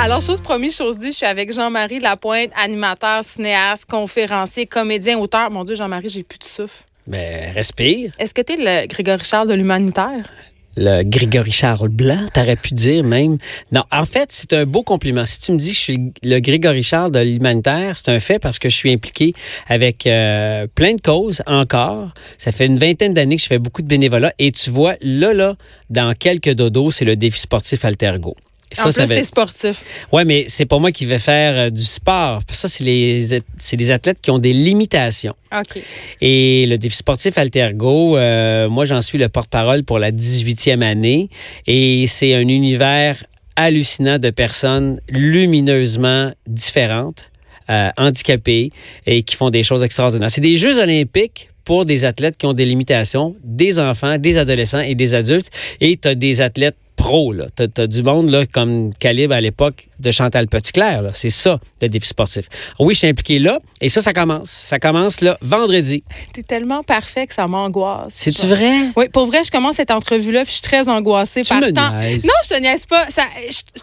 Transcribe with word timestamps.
Alors, 0.00 0.22
chose 0.22 0.40
promise, 0.40 0.76
chose 0.76 0.96
due, 0.96 1.08
je 1.08 1.16
suis 1.16 1.26
avec 1.26 1.52
Jean-Marie 1.52 1.98
Lapointe, 1.98 2.50
animateur, 2.54 3.24
cinéaste, 3.24 3.84
conférencier, 3.84 4.64
comédien, 4.64 5.18
auteur. 5.18 5.50
Mon 5.50 5.64
Dieu, 5.64 5.74
Jean-Marie, 5.74 6.08
j'ai 6.08 6.22
plus 6.22 6.38
de 6.38 6.44
souffle. 6.44 6.84
Mais 7.08 7.50
respire. 7.50 8.12
Est-ce 8.20 8.32
que 8.32 8.42
tu 8.42 8.52
es 8.52 8.56
le 8.58 8.86
Grégory 8.86 9.24
Charles 9.24 9.48
de 9.48 9.54
l'humanitaire? 9.54 10.30
Le 10.76 11.02
Grégory 11.02 11.50
Charles 11.50 11.88
Blanc, 11.88 12.28
t'aurais 12.32 12.54
pu 12.54 12.74
dire 12.74 13.02
même. 13.02 13.38
Non, 13.72 13.82
en 13.90 14.04
fait, 14.04 14.28
c'est 14.30 14.52
un 14.52 14.66
beau 14.66 14.84
compliment. 14.84 15.26
Si 15.26 15.40
tu 15.40 15.50
me 15.50 15.58
dis 15.58 15.70
que 15.70 15.76
je 15.76 15.80
suis 15.80 16.12
le 16.22 16.38
Grégory 16.38 16.84
Charles 16.84 17.10
de 17.10 17.18
l'humanitaire, 17.18 17.96
c'est 17.96 18.12
un 18.12 18.20
fait 18.20 18.38
parce 18.38 18.60
que 18.60 18.68
je 18.68 18.76
suis 18.76 18.92
impliqué 18.92 19.32
avec 19.66 20.06
euh, 20.06 20.68
plein 20.76 20.94
de 20.94 21.00
causes 21.00 21.42
encore. 21.48 22.12
Ça 22.36 22.52
fait 22.52 22.66
une 22.66 22.78
vingtaine 22.78 23.14
d'années 23.14 23.36
que 23.36 23.42
je 23.42 23.48
fais 23.48 23.58
beaucoup 23.58 23.82
de 23.82 23.88
bénévolat 23.88 24.32
et 24.38 24.52
tu 24.52 24.70
vois, 24.70 24.94
là, 25.00 25.34
là, 25.34 25.56
dans 25.90 26.14
quelques 26.14 26.52
dodos, 26.52 26.92
c'est 26.92 27.04
le 27.04 27.16
défi 27.16 27.40
sportif 27.40 27.84
Altergo. 27.84 28.36
Ça, 28.72 28.82
en 28.82 28.84
plus, 28.86 28.92
ça 28.92 29.06
va... 29.06 29.14
t'es 29.14 29.24
sportif. 29.24 29.82
Oui, 30.12 30.24
mais 30.26 30.44
c'est 30.48 30.66
pas 30.66 30.78
moi 30.78 30.92
qui 30.92 31.06
vais 31.06 31.18
faire 31.18 31.58
euh, 31.58 31.70
du 31.70 31.82
sport. 31.82 32.40
Ça, 32.50 32.68
c'est 32.68 32.84
les, 32.84 33.40
les 33.72 33.90
athlètes 33.90 34.20
qui 34.20 34.30
ont 34.30 34.38
des 34.38 34.52
limitations. 34.52 35.34
OK. 35.52 35.82
Et 36.20 36.66
le 36.66 36.76
défi 36.76 36.96
sportif 36.96 37.38
Altergo, 37.38 38.16
euh, 38.16 38.68
moi, 38.68 38.84
j'en 38.84 39.00
suis 39.00 39.18
le 39.18 39.28
porte-parole 39.28 39.84
pour 39.84 39.98
la 39.98 40.12
18e 40.12 40.82
année. 40.82 41.30
Et 41.66 42.06
c'est 42.06 42.34
un 42.34 42.46
univers 42.48 43.24
hallucinant 43.56 44.18
de 44.18 44.30
personnes 44.30 45.00
lumineusement 45.08 46.32
différentes, 46.46 47.30
euh, 47.70 47.90
handicapées 47.96 48.70
et 49.06 49.22
qui 49.22 49.34
font 49.34 49.50
des 49.50 49.62
choses 49.62 49.82
extraordinaires. 49.82 50.30
C'est 50.30 50.40
des 50.40 50.58
Jeux 50.58 50.78
olympiques 50.78 51.50
pour 51.64 51.84
des 51.84 52.04
athlètes 52.04 52.36
qui 52.38 52.46
ont 52.46 52.54
des 52.54 52.64
limitations, 52.64 53.34
des 53.42 53.78
enfants, 53.78 54.16
des 54.16 54.38
adolescents 54.38 54.80
et 54.80 54.94
des 54.94 55.14
adultes. 55.14 55.50
Et 55.80 55.96
tu 55.96 56.08
as 56.08 56.14
des 56.14 56.40
athlètes 56.40 56.76
pro. 56.98 57.32
Tu 57.56 57.80
as, 57.80 57.86
du 57.86 58.02
monde 58.02 58.28
là, 58.28 58.44
comme 58.44 58.92
calibre 58.94 59.32
à 59.32 59.40
l'époque 59.40 59.86
de 60.00 60.10
Chantal 60.10 60.48
Petitclerc. 60.48 61.02
C'est 61.14 61.30
ça, 61.30 61.58
le 61.80 61.88
défi 61.88 62.08
sportif. 62.08 62.46
Oui, 62.78 62.94
je 62.94 62.98
suis 62.98 63.08
impliqué 63.08 63.38
là. 63.38 63.60
Et 63.80 63.88
ça, 63.88 64.02
ça 64.02 64.12
commence. 64.12 64.50
Ça 64.50 64.78
commence 64.78 65.20
là, 65.20 65.38
vendredi. 65.40 66.02
T'es 66.32 66.42
tellement 66.42 66.82
parfait 66.82 67.26
que 67.26 67.34
ça 67.34 67.46
m'angoisse. 67.46 68.08
C'est-tu 68.10 68.46
vrai? 68.46 68.72
Oui, 68.96 69.08
pour 69.08 69.26
vrai, 69.26 69.44
je 69.44 69.50
commence 69.50 69.76
cette 69.76 69.90
entrevue-là 69.90 70.44
puis 70.44 70.50
je 70.50 70.54
suis 70.54 70.62
très 70.62 70.88
angoissée 70.88 71.42
tu 71.42 71.48
par 71.48 71.60
me 71.60 71.72
temps. 71.72 71.90
niaises. 71.98 72.24
Non, 72.24 72.32
je 72.44 72.48
te 72.48 72.60
niaise 72.60 72.84
pas. 72.86 73.06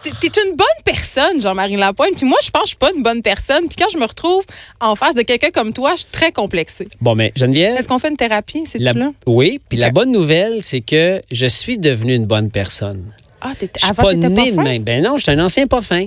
T'es 0.02 0.28
une 0.44 0.56
bonne 0.56 0.66
personne, 0.84 1.40
Jean-Marie 1.40 1.76
Lapointe. 1.76 2.16
Puis 2.16 2.26
moi, 2.26 2.38
je 2.42 2.50
pense 2.50 2.62
que 2.62 2.68
je 2.68 2.70
suis 2.70 2.76
pas 2.76 2.92
une 2.94 3.02
bonne 3.02 3.22
personne. 3.22 3.66
Puis 3.66 3.76
quand 3.76 3.88
je 3.92 3.98
me 3.98 4.06
retrouve 4.06 4.44
en 4.80 4.94
face 4.94 5.14
de 5.14 5.22
quelqu'un 5.22 5.50
comme 5.50 5.72
toi, 5.72 5.92
je 5.92 6.00
suis 6.00 6.10
très 6.12 6.32
complexée. 6.32 6.88
Bon, 7.00 7.14
mais 7.14 7.32
Geneviève? 7.34 7.76
Est-ce 7.76 7.88
qu'on 7.88 7.98
fait 7.98 8.10
une 8.10 8.16
thérapie? 8.16 8.64
C'est-tu 8.66 8.84
là? 8.84 9.10
Oui, 9.26 9.60
puis 9.68 9.78
la 9.78 9.90
bonne 9.90 10.12
nouvelle, 10.12 10.62
c'est 10.62 10.80
que 10.80 11.22
je 11.32 11.46
suis 11.46 11.78
devenu 11.78 12.14
une 12.14 12.26
bonne 12.26 12.50
personne. 12.50 13.05
Ah, 13.48 13.54
t'étais 13.58 13.78
Je 13.80 13.86
suis 13.86 13.90
avant, 13.90 14.02
pas 14.02 14.14
t'étais 14.14 14.28
né 14.28 14.34
pas 14.36 14.50
de 14.50 14.54
fin? 14.56 14.62
même. 14.62 14.82
Ben 14.82 15.02
non, 15.02 15.16
je 15.18 15.22
suis 15.22 15.32
un 15.32 15.44
ancien 15.44 15.66
pas 15.66 15.82
fin. 15.82 16.06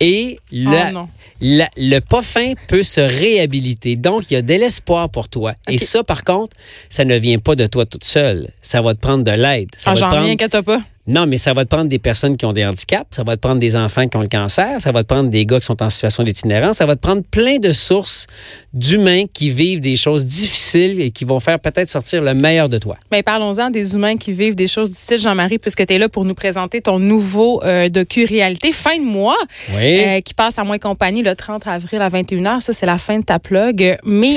Et 0.00 0.38
la- 0.52 0.88
Oh 0.90 0.92
non. 0.92 1.08
la- 1.40 1.70
le 1.76 2.00
pas 2.00 2.22
fin 2.22 2.52
peut 2.68 2.82
se 2.82 3.00
réhabiliter. 3.00 3.96
Donc, 3.96 4.30
il 4.30 4.34
y 4.34 4.36
a 4.36 4.42
de 4.42 4.48
l'espoir 4.54 5.08
pour 5.08 5.28
toi. 5.28 5.54
Et 5.70 5.78
ça, 5.78 6.02
par 6.04 6.22
contre, 6.24 6.54
ça 6.90 7.04
ne 7.06 7.16
vient 7.16 7.38
pas 7.38 7.54
de 7.54 7.66
toi 7.66 7.86
toute 7.86 8.04
seule. 8.04 8.48
Ça 8.60 8.82
va 8.82 8.94
te 8.94 9.00
prendre 9.00 9.24
de 9.24 9.30
l'aide. 9.30 9.70
Ça 9.76 9.90
Ah, 9.90 9.90
va 9.90 9.94
te 9.94 10.00
j'en 10.00 10.08
prendre- 10.08 10.24
viens, 10.24 10.32
inquiète 10.34 10.60
pas. 10.62 10.80
Non, 11.08 11.26
mais 11.26 11.36
ça 11.36 11.52
va 11.54 11.64
te 11.64 11.68
prendre 11.70 11.88
des 11.88 11.98
personnes 12.00 12.36
qui 12.36 12.44
ont 12.46 12.52
des 12.52 12.64
handicaps, 12.66 13.06
ça 13.14 13.22
va 13.22 13.36
te 13.36 13.40
prendre 13.40 13.60
des 13.60 13.76
enfants 13.76 14.08
qui 14.08 14.16
ont 14.16 14.22
le 14.22 14.28
cancer, 14.28 14.80
ça 14.80 14.90
va 14.90 15.02
te 15.04 15.08
prendre 15.08 15.30
des 15.30 15.46
gars 15.46 15.60
qui 15.60 15.66
sont 15.66 15.80
en 15.82 15.88
situation 15.90 16.24
d'itinérance, 16.24 16.78
ça 16.78 16.86
va 16.86 16.96
te 16.96 17.00
prendre 17.00 17.22
plein 17.22 17.58
de 17.58 17.72
sources 17.72 18.26
d'humains 18.74 19.24
qui 19.32 19.50
vivent 19.50 19.80
des 19.80 19.96
choses 19.96 20.24
difficiles 20.24 21.00
et 21.00 21.10
qui 21.12 21.24
vont 21.24 21.38
faire 21.40 21.60
peut-être 21.60 21.88
sortir 21.88 22.22
le 22.22 22.34
meilleur 22.34 22.68
de 22.68 22.78
toi. 22.78 22.96
Mais 23.12 23.22
parlons-en 23.22 23.70
des 23.70 23.94
humains 23.94 24.16
qui 24.16 24.32
vivent 24.32 24.56
des 24.56 24.66
choses 24.66 24.90
difficiles, 24.90 25.18
Jean-Marie, 25.18 25.58
puisque 25.58 25.86
tu 25.86 25.94
es 25.94 25.98
là 25.98 26.08
pour 26.08 26.24
nous 26.24 26.34
présenter 26.34 26.80
ton 26.80 26.98
nouveau 26.98 27.62
euh, 27.62 27.88
docu-réalité 27.88 28.72
fin 28.72 28.96
de 28.96 29.04
mois, 29.04 29.36
Oui. 29.76 30.00
euh, 30.00 30.20
qui 30.20 30.34
passe 30.34 30.58
à 30.58 30.64
Moins 30.64 30.78
Compagnie 30.78 31.22
le 31.22 31.34
30 31.36 31.66
avril 31.68 32.02
à 32.02 32.08
21h. 32.08 32.60
Ça, 32.62 32.72
c'est 32.72 32.86
la 32.86 32.98
fin 32.98 33.18
de 33.20 33.24
ta 33.24 33.38
plug. 33.38 33.96
Mais, 34.04 34.36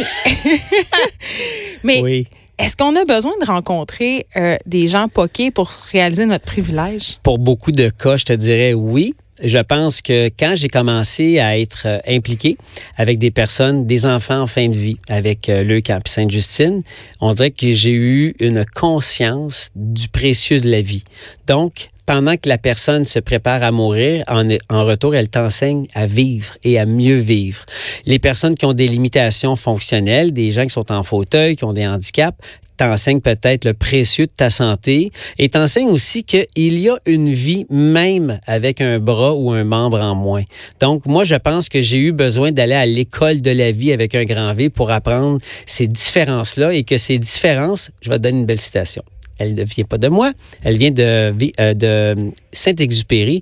mais 1.83 2.01
oui. 2.01 2.27
Est-ce 2.59 2.75
qu'on 2.75 2.95
a 2.95 3.05
besoin 3.05 3.31
de 3.41 3.45
rencontrer 3.45 4.27
euh, 4.35 4.57
des 4.65 4.87
gens 4.87 5.07
poqués 5.07 5.49
pour 5.49 5.69
réaliser 5.91 6.25
notre 6.25 6.43
privilège? 6.43 7.17
Pour 7.23 7.39
beaucoup 7.39 7.71
de 7.71 7.89
cas, 7.89 8.17
je 8.17 8.25
te 8.25 8.33
dirais 8.33 8.73
oui. 8.73 9.15
Je 9.41 9.59
pense 9.59 10.01
que 10.01 10.27
quand 10.37 10.55
j'ai 10.55 10.67
commencé 10.67 11.39
à 11.39 11.57
être 11.57 11.83
euh, 11.85 11.99
impliqué 12.05 12.57
avec 12.97 13.17
des 13.17 13.31
personnes, 13.31 13.87
des 13.87 14.05
enfants 14.05 14.41
en 14.41 14.47
fin 14.47 14.67
de 14.67 14.77
vie, 14.77 14.97
avec 15.07 15.47
euh, 15.47 15.63
le 15.63 15.79
camp 15.79 16.01
Sainte-Justine, 16.05 16.83
on 17.21 17.33
dirait 17.33 17.51
que 17.51 17.71
j'ai 17.71 17.93
eu 17.93 18.35
une 18.39 18.65
conscience 18.75 19.69
du 19.75 20.09
précieux 20.09 20.59
de 20.59 20.69
la 20.69 20.81
vie. 20.81 21.05
Donc, 21.47 21.91
pendant 22.09 22.37
que 22.37 22.49
la 22.49 22.57
personne 22.57 23.05
se 23.05 23.19
prépare 23.19 23.61
à 23.61 23.69
mourir, 23.69 24.23
en, 24.27 24.83
retour, 24.83 25.13
elle 25.13 25.29
t'enseigne 25.29 25.85
à 25.93 26.07
vivre 26.07 26.55
et 26.63 26.79
à 26.79 26.87
mieux 26.87 27.19
vivre. 27.19 27.63
Les 28.07 28.17
personnes 28.17 28.55
qui 28.55 28.65
ont 28.65 28.73
des 28.73 28.87
limitations 28.87 29.55
fonctionnelles, 29.55 30.33
des 30.33 30.49
gens 30.49 30.63
qui 30.63 30.71
sont 30.71 30.91
en 30.91 31.03
fauteuil, 31.03 31.55
qui 31.55 31.65
ont 31.65 31.73
des 31.73 31.85
handicaps, 31.85 32.35
t'enseigne 32.77 33.21
peut-être 33.21 33.63
le 33.63 33.75
précieux 33.75 34.25
de 34.25 34.31
ta 34.35 34.49
santé 34.49 35.11
et 35.37 35.49
t'enseigne 35.49 35.89
aussi 35.89 36.23
qu'il 36.23 36.47
y 36.57 36.89
a 36.89 36.97
une 37.05 37.31
vie 37.31 37.67
même 37.69 38.39
avec 38.47 38.81
un 38.81 38.97
bras 38.97 39.35
ou 39.35 39.51
un 39.51 39.63
membre 39.63 40.01
en 40.01 40.15
moins. 40.15 40.45
Donc, 40.79 41.05
moi, 41.05 41.25
je 41.25 41.35
pense 41.35 41.69
que 41.69 41.79
j'ai 41.79 41.97
eu 41.97 42.11
besoin 42.11 42.51
d'aller 42.51 42.73
à 42.73 42.87
l'école 42.87 43.41
de 43.41 43.51
la 43.51 43.71
vie 43.71 43.91
avec 43.91 44.15
un 44.15 44.23
grand 44.23 44.55
V 44.55 44.69
pour 44.69 44.89
apprendre 44.89 45.37
ces 45.67 45.85
différences-là 45.85 46.73
et 46.73 46.83
que 46.83 46.97
ces 46.97 47.19
différences, 47.19 47.91
je 48.01 48.09
vais 48.09 48.17
te 48.17 48.23
donner 48.23 48.39
une 48.39 48.45
belle 48.47 48.59
citation. 48.59 49.03
Elle 49.39 49.55
ne 49.55 49.63
vient 49.63 49.85
pas 49.85 49.97
de 49.97 50.07
moi, 50.07 50.31
elle 50.63 50.77
vient 50.77 50.91
de, 50.91 51.33
euh, 51.59 51.73
de 51.73 52.15
Saint-Exupéry. 52.51 53.41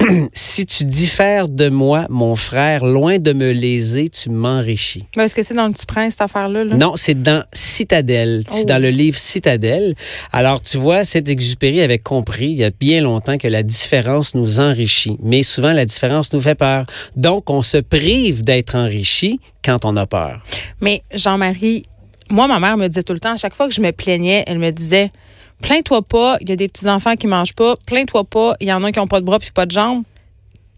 si 0.32 0.64
tu 0.64 0.84
diffères 0.84 1.48
de 1.48 1.68
moi, 1.68 2.06
mon 2.08 2.36
frère, 2.36 2.84
loin 2.84 3.18
de 3.18 3.32
me 3.32 3.50
léser, 3.50 4.08
tu 4.08 4.30
m'enrichis. 4.30 5.04
Est-ce 5.16 5.34
que 5.34 5.42
c'est 5.42 5.54
dans 5.54 5.66
le 5.66 5.72
Petit 5.72 5.86
Prince, 5.86 6.12
cette 6.12 6.20
affaire-là? 6.22 6.62
là? 6.64 6.76
Non, 6.76 6.92
c'est 6.94 7.20
dans 7.20 7.42
Citadelle. 7.52 8.42
C'est 8.48 8.62
Oh. 8.62 8.64
dans 8.66 8.80
le 8.80 8.90
livre 8.90 9.18
Citadelle. 9.18 9.94
Alors, 10.32 10.60
tu 10.62 10.76
vois, 10.76 11.04
Saint-Exupéry 11.04 11.80
avait 11.80 11.98
compris 11.98 12.46
il 12.50 12.58
y 12.58 12.64
a 12.64 12.70
bien 12.70 13.00
longtemps 13.00 13.38
que 13.38 13.48
la 13.48 13.64
différence 13.64 14.36
nous 14.36 14.60
enrichit. 14.60 15.16
Mais 15.20 15.42
souvent, 15.42 15.72
la 15.72 15.84
différence 15.84 16.32
nous 16.32 16.40
fait 16.40 16.54
peur. 16.54 16.86
Donc, 17.16 17.50
on 17.50 17.62
se 17.62 17.78
prive 17.78 18.42
d'être 18.44 18.76
enrichi 18.76 19.40
quand 19.64 19.84
on 19.84 19.96
a 19.96 20.06
peur. 20.06 20.42
Mais 20.80 21.02
Jean-Marie, 21.12 21.86
moi, 22.30 22.46
ma 22.46 22.60
mère 22.60 22.76
me 22.76 22.86
disait 22.86 23.02
tout 23.02 23.14
le 23.14 23.20
temps, 23.20 23.32
à 23.32 23.36
chaque 23.36 23.56
fois 23.56 23.66
que 23.68 23.74
je 23.74 23.80
me 23.80 23.90
plaignais, 23.90 24.44
elle 24.46 24.58
me 24.60 24.70
disait 24.70 25.10
Plains-toi 25.62 26.02
pas, 26.02 26.36
il 26.40 26.48
y 26.48 26.52
a 26.52 26.56
des 26.56 26.68
petits-enfants 26.68 27.16
qui 27.16 27.26
mangent 27.26 27.54
pas. 27.54 27.74
Plains-toi 27.86 28.24
pas, 28.24 28.54
il 28.60 28.68
y 28.68 28.72
en 28.72 28.82
a 28.84 28.92
qui 28.92 28.98
n'ont 28.98 29.06
pas 29.06 29.20
de 29.20 29.24
bras 29.26 29.38
puis 29.38 29.50
pas 29.52 29.66
de 29.66 29.72
jambes. 29.72 30.02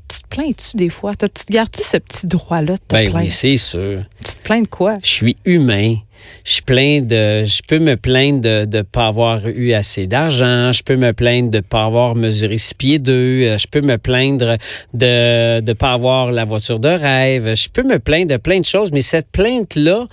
Tu 0.09 0.23
te 0.23 0.29
plains-tu 0.29 0.77
des 0.77 0.89
fois? 0.89 1.13
Tu 1.15 1.29
te 1.29 1.53
gardes-tu 1.53 1.83
ce 1.85 1.97
petit 1.99 2.27
droit-là 2.27 2.73
de 2.75 2.79
te 2.79 2.83
Ben 2.95 3.11
plaindre? 3.11 3.25
oui, 3.25 3.31
c'est 3.31 3.57
sûr. 3.57 4.01
Tu 4.25 4.35
te 4.35 4.41
plains 4.43 4.63
de 4.63 4.67
quoi? 4.67 4.95
Je 5.05 5.09
suis 5.09 5.37
humain. 5.45 5.97
Je 6.45 6.61
plein 6.63 7.01
de, 7.01 7.45
je 7.45 7.61
peux 7.67 7.79
me 7.79 7.97
plaindre 7.97 8.41
de 8.41 8.67
ne 8.79 8.83
pas 8.83 9.07
avoir 9.07 9.47
eu 9.47 9.73
assez 9.73 10.07
d'argent. 10.07 10.73
Je 10.73 10.83
peux 10.83 10.97
me 10.97 11.13
plaindre 11.13 11.51
de 11.51 11.59
ne 11.59 11.63
pas 11.63 11.85
avoir 11.85 12.15
mesuré 12.17 12.59
six 12.59 12.75
pieds 12.75 12.99
deux. 12.99 13.43
Euh, 13.45 13.59
Je 13.59 13.67
peux 13.69 13.81
me 13.83 13.99
plaindre 13.99 14.57
de 14.93 15.61
ne 15.61 15.73
pas 15.75 15.93
avoir 15.93 16.31
la 16.33 16.45
voiture 16.45 16.79
de 16.81 16.89
rêve. 16.89 17.55
Je 17.55 17.69
peux 17.69 17.83
me 17.85 17.99
plaindre 17.99 18.33
de 18.33 18.37
plein 18.37 18.61
de 18.61 18.65
choses, 18.67 18.91
mais 18.93 19.01
cette 19.03 19.29
plainte-là, 19.31 20.07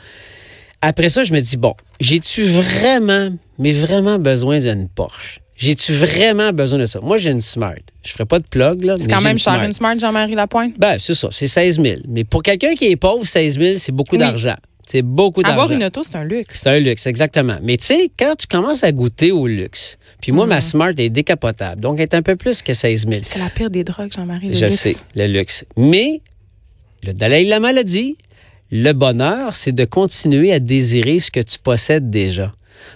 après 0.82 1.10
ça, 1.10 1.24
je 1.24 1.34
me 1.34 1.40
dis, 1.40 1.58
bon, 1.58 1.74
j'ai-tu 2.00 2.44
vraiment, 2.44 3.30
mais 3.60 3.72
vraiment 3.72 4.20
besoin 4.20 4.60
d'une 4.60 4.88
Porsche? 4.90 5.40
J'ai-tu 5.58 5.92
vraiment 5.94 6.52
besoin 6.54 6.78
de 6.78 6.86
ça? 6.86 7.00
Moi, 7.02 7.18
j'ai 7.18 7.32
une 7.32 7.42
Smart. 7.42 7.74
Je 8.04 8.12
ferai 8.12 8.26
pas 8.26 8.38
de 8.38 8.46
plug, 8.48 8.84
là. 8.84 8.96
C'est 9.00 9.08
quand 9.10 9.22
même 9.22 9.38
cher 9.38 9.54
Smart. 9.56 9.66
une 9.66 9.72
smart, 9.74 9.98
Jean-Marie 10.00 10.36
Lapointe? 10.36 10.74
Ben, 10.78 10.98
c'est 11.00 11.16
ça, 11.16 11.30
c'est 11.32 11.48
16 11.48 11.82
000. 11.82 11.96
Mais 12.08 12.24
pour 12.24 12.44
quelqu'un 12.44 12.76
qui 12.76 12.86
est 12.86 12.96
pauvre, 12.96 13.26
16 13.26 13.58
000, 13.60 13.76
c'est 13.80 13.92
beaucoup 13.92 14.16
Oui. 14.16 14.20
d'argent. 14.20 14.56
C'est 14.88 15.02
beaucoup 15.02 15.42
d'argent. 15.42 15.62
Avoir 15.64 15.72
une 15.72 15.84
auto, 15.84 16.04
c'est 16.04 16.16
un 16.16 16.24
luxe. 16.24 16.60
C'est 16.62 16.70
un 16.70 16.80
luxe, 16.80 17.08
exactement. 17.08 17.58
Mais 17.64 17.76
tu 17.78 17.88
sais, 17.88 18.10
quand 18.18 18.36
tu 18.38 18.46
commences 18.48 18.84
à 18.84 18.92
goûter 18.92 19.32
au 19.32 19.48
luxe, 19.48 19.98
puis 20.22 20.32
moi, 20.32 20.46
ma 20.46 20.62
Smart 20.62 20.94
est 20.96 21.10
décapotable, 21.10 21.82
donc 21.82 21.96
elle 21.98 22.04
est 22.04 22.14
un 22.14 22.22
peu 22.22 22.36
plus 22.36 22.62
que 22.62 22.74
16 22.74 23.08
000. 23.08 23.22
C'est 23.24 23.40
la 23.40 23.50
pire 23.50 23.70
des 23.72 23.84
drogues, 23.84 24.14
Jean-Marie. 24.16 24.54
Je 24.54 24.66
luxe. 24.66 24.76
sais, 24.76 24.96
le 25.16 25.26
luxe. 25.26 25.66
Mais 25.76 26.22
le 27.04 27.14
Dalai 27.14 27.44
Lama 27.46 27.74
l'a 27.74 27.84
dit, 27.84 28.16
le 28.72 28.92
bonheur, 28.94 29.56
c'est 29.56 29.72
de 29.72 29.86
continuer 29.86 30.52
à 30.52 30.60
désirer 30.60 31.20
ce 31.20 31.32
que 31.32 31.40
tu 31.40 31.60
possèdes 31.60 32.10
déjà. 32.10 32.54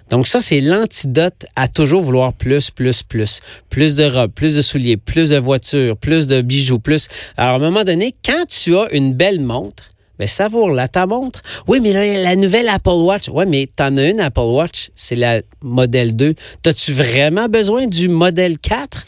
Donc 0.10 0.28
ça, 0.28 0.42
c'est 0.42 0.60
l'antidote 0.62 1.46
à 1.56 1.68
toujours 1.68 2.02
vouloir 2.02 2.34
plus, 2.34 2.70
plus, 2.70 3.02
plus. 3.04 3.40
Plus 3.70 3.96
de 3.96 4.04
robes, 4.04 4.32
plus 4.32 4.56
de 4.56 4.62
souliers, 4.62 4.98
plus 4.98 5.30
de 5.30 5.38
voitures, 5.38 5.96
plus 5.98 6.28
de 6.28 6.42
bijoux, 6.42 6.80
plus. 6.80 7.08
Alors 7.38 7.54
à 7.54 7.56
un 7.56 7.60
moment 7.60 7.84
donné, 7.84 8.14
quand 8.24 8.46
tu 8.48 8.76
as 8.76 8.92
une 8.94 9.14
belle 9.14 9.40
montre, 9.40 9.92
ben 10.20 10.28
savoure-la, 10.28 10.88
ta 10.88 11.08
montre. 11.08 11.42
Oui, 11.68 11.80
mais 11.82 11.94
là, 11.94 12.24
la 12.24 12.36
nouvelle 12.36 12.68
Apple 12.70 12.90
Watch. 12.90 13.30
Oui, 13.30 13.46
mais 13.48 13.68
t'en 13.74 13.96
as 13.98 14.10
une 14.10 14.20
Apple 14.20 14.42
Watch, 14.42 14.92
c'est 14.96 15.16
la 15.16 15.42
modèle 15.62 16.16
2. 16.16 16.36
T'as-tu 16.62 16.92
vraiment 16.92 17.48
besoin 17.48 17.88
du 17.88 18.08
modèle 18.08 18.60
4? 18.60 19.08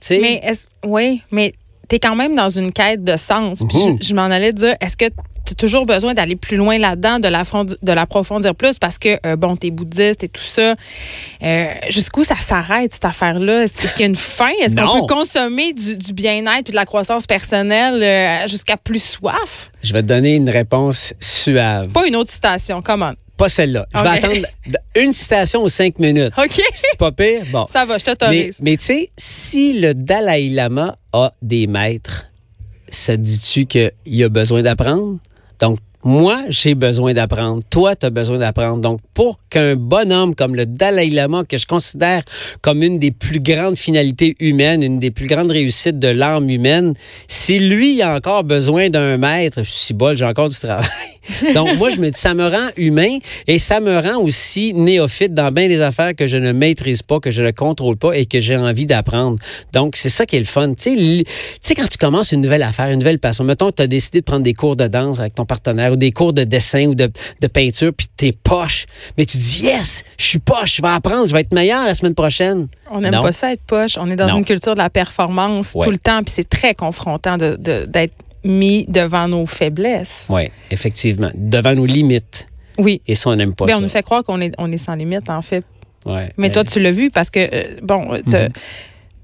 sais? 0.00 0.18
Mais 0.20 0.40
est-ce, 0.42 0.68
oui, 0.84 1.22
mais 1.30 1.52
tu 1.88 1.96
es 1.96 1.98
quand 1.98 2.16
même 2.16 2.34
dans 2.34 2.48
une 2.48 2.72
quête 2.72 3.04
de 3.04 3.16
sens. 3.16 3.64
Puis 3.68 3.78
je, 4.00 4.08
je 4.08 4.14
m'en 4.14 4.22
allais 4.22 4.52
dire, 4.52 4.76
est-ce 4.80 4.96
que 4.96 5.06
tu 5.46 5.52
as 5.52 5.56
toujours 5.56 5.86
besoin 5.86 6.12
d'aller 6.14 6.36
plus 6.36 6.56
loin 6.56 6.78
là-dedans, 6.78 7.18
de 7.18 7.92
l'approfondir 7.92 8.54
plus 8.54 8.78
parce 8.78 8.98
que, 8.98 9.18
euh, 9.24 9.36
bon, 9.36 9.56
tu 9.56 9.68
es 9.68 9.70
bouddhiste 9.70 10.24
et 10.24 10.28
tout 10.28 10.42
ça. 10.42 10.74
Euh, 11.42 11.66
jusqu'où 11.88 12.24
ça 12.24 12.36
s'arrête, 12.36 12.92
cette 12.92 13.04
affaire-là? 13.04 13.64
Est-ce 13.64 13.78
qu'il 13.78 14.00
y 14.00 14.04
a 14.04 14.06
une 14.06 14.16
fin? 14.16 14.50
Est-ce 14.60 14.74
qu'on 14.76 15.06
peut 15.06 15.14
consommer 15.14 15.72
du, 15.72 15.96
du 15.96 16.12
bien-être 16.12 16.68
et 16.68 16.72
de 16.72 16.76
la 16.76 16.84
croissance 16.84 17.26
personnelle 17.26 18.02
euh, 18.02 18.46
jusqu'à 18.48 18.76
plus 18.76 19.02
soif? 19.02 19.70
Je 19.82 19.92
vais 19.92 20.02
te 20.02 20.08
donner 20.08 20.34
une 20.34 20.50
réponse 20.50 21.14
suave. 21.20 21.88
Pas 21.88 22.06
une 22.06 22.16
autre 22.16 22.30
citation, 22.30 22.82
comment? 22.82 23.12
Pas 23.36 23.48
celle-là. 23.50 23.86
Je 23.94 24.00
vais 24.00 24.08
attendre 24.08 24.46
une 24.94 25.12
citation 25.12 25.62
aux 25.62 25.68
cinq 25.68 25.98
minutes. 25.98 26.32
OK. 26.38 26.60
C'est 26.72 26.98
pas 26.98 27.12
pire. 27.12 27.42
Bon. 27.52 27.66
Ça 27.68 27.84
va, 27.84 27.98
je 27.98 28.04
t'autorise. 28.04 28.58
Mais, 28.62 28.70
mais 28.70 28.76
tu 28.78 28.84
sais, 28.84 29.10
si 29.16 29.78
le 29.78 29.92
Dalai 29.92 30.48
Lama 30.48 30.96
a 31.12 31.32
des 31.42 31.66
maîtres, 31.66 32.24
ça 32.88 33.16
dit-tu 33.16 33.66
qu'il 33.66 34.24
a 34.24 34.28
besoin 34.30 34.62
d'apprendre? 34.62 35.18
Donc, 35.58 35.78
moi, 36.06 36.44
j'ai 36.50 36.76
besoin 36.76 37.14
d'apprendre. 37.14 37.64
Toi, 37.68 37.96
tu 37.96 38.06
as 38.06 38.10
besoin 38.10 38.38
d'apprendre. 38.38 38.78
Donc, 38.78 39.00
pour 39.12 39.40
qu'un 39.50 39.74
bonhomme 39.74 40.36
comme 40.36 40.54
le 40.54 40.64
Dalai 40.64 41.10
Lama, 41.10 41.42
que 41.42 41.58
je 41.58 41.66
considère 41.66 42.22
comme 42.62 42.84
une 42.84 43.00
des 43.00 43.10
plus 43.10 43.40
grandes 43.40 43.74
finalités 43.74 44.36
humaines, 44.38 44.84
une 44.84 45.00
des 45.00 45.10
plus 45.10 45.26
grandes 45.26 45.50
réussites 45.50 45.98
de 45.98 46.06
l'âme 46.06 46.48
humaine, 46.48 46.94
si 47.26 47.58
lui 47.58 48.02
a 48.02 48.14
encore 48.14 48.44
besoin 48.44 48.88
d'un 48.88 49.16
maître, 49.16 49.64
je 49.64 49.70
suis 49.70 49.94
bol, 49.94 50.16
j'ai 50.16 50.24
encore 50.24 50.48
du 50.48 50.56
travail. 50.56 50.86
Donc, 51.54 51.76
moi, 51.76 51.90
je 51.90 51.98
me 51.98 52.08
dis, 52.10 52.20
ça 52.20 52.34
me 52.34 52.46
rend 52.46 52.68
humain 52.76 53.18
et 53.48 53.58
ça 53.58 53.80
me 53.80 53.98
rend 53.98 54.22
aussi 54.22 54.74
néophyte 54.74 55.34
dans 55.34 55.50
bien 55.50 55.66
des 55.66 55.80
affaires 55.80 56.14
que 56.14 56.28
je 56.28 56.36
ne 56.36 56.52
maîtrise 56.52 57.02
pas, 57.02 57.18
que 57.18 57.32
je 57.32 57.42
ne 57.42 57.50
contrôle 57.50 57.96
pas 57.96 58.16
et 58.16 58.26
que 58.26 58.38
j'ai 58.38 58.56
envie 58.56 58.86
d'apprendre. 58.86 59.38
Donc, 59.72 59.96
c'est 59.96 60.08
ça 60.08 60.24
qui 60.24 60.36
est 60.36 60.40
le 60.40 60.44
fun. 60.44 60.72
Tu 60.74 61.24
sais, 61.60 61.74
quand 61.74 61.88
tu 61.88 61.98
commences 61.98 62.30
une 62.30 62.42
nouvelle 62.42 62.62
affaire, 62.62 62.90
une 62.90 63.00
nouvelle 63.00 63.18
passion, 63.18 63.42
mettons, 63.42 63.72
tu 63.72 63.82
as 63.82 63.88
décidé 63.88 64.20
de 64.20 64.24
prendre 64.24 64.44
des 64.44 64.54
cours 64.54 64.76
de 64.76 64.86
danse 64.86 65.18
avec 65.18 65.34
ton 65.34 65.44
partenaire 65.44 65.95
des 65.96 66.12
cours 66.12 66.32
de 66.32 66.44
dessin 66.44 66.86
ou 66.86 66.94
de, 66.94 67.10
peinture, 67.52 67.92
puis 67.96 68.06
t'es 68.16 68.32
poche. 68.32 68.86
Mais 69.16 69.24
tu 69.24 69.38
dis, 69.38 69.62
yes, 69.62 70.04
je 70.18 70.24
suis 70.24 70.38
poche, 70.38 70.76
je 70.76 70.82
vais 70.82 70.88
apprendre, 70.88 71.26
je 71.26 71.32
vais 71.32 71.40
être 71.40 71.54
meilleur 71.54 71.84
la 71.84 71.94
semaine 71.94 72.14
prochaine. 72.14 72.68
On 72.90 73.00
n'aime 73.00 73.12
pas 73.12 73.32
ça 73.32 73.52
être 73.52 73.62
poche. 73.62 73.96
On 74.00 74.10
est 74.10 74.16
dans 74.16 74.36
une 74.36 74.44
culture 74.44 74.74
de 74.74 74.78
la 74.78 74.90
performance 74.90 75.72
tout 75.72 75.90
le 75.90 75.98
temps, 75.98 76.22
puis 76.22 76.32
c'est 76.34 76.48
très 76.48 76.74
confrontant 76.74 77.36
d'être 77.38 78.14
mis 78.44 78.86
devant 78.86 79.28
nos 79.28 79.46
faiblesses. 79.46 80.26
Oui, 80.28 80.50
effectivement. 80.70 81.30
Devant 81.34 81.74
nos 81.74 81.86
limites. 81.86 82.46
Oui. 82.78 83.00
Et 83.06 83.14
ça, 83.14 83.30
on 83.30 83.36
n'aime 83.36 83.54
pas 83.54 83.66
ça. 83.66 83.78
On 83.78 83.80
nous 83.80 83.88
fait 83.88 84.02
croire 84.02 84.22
qu'on 84.22 84.40
est, 84.40 84.54
on 84.58 84.70
est 84.70 84.78
sans 84.78 84.94
limite, 84.94 85.28
en 85.30 85.42
fait. 85.42 85.64
Ouais, 86.04 86.32
mais, 86.36 86.50
toi, 86.52 86.62
tu 86.62 86.78
l'as 86.78 86.92
vu 86.92 87.10
parce 87.10 87.30
que, 87.30 87.40
euh, 87.40 87.80
bon, 87.82 88.16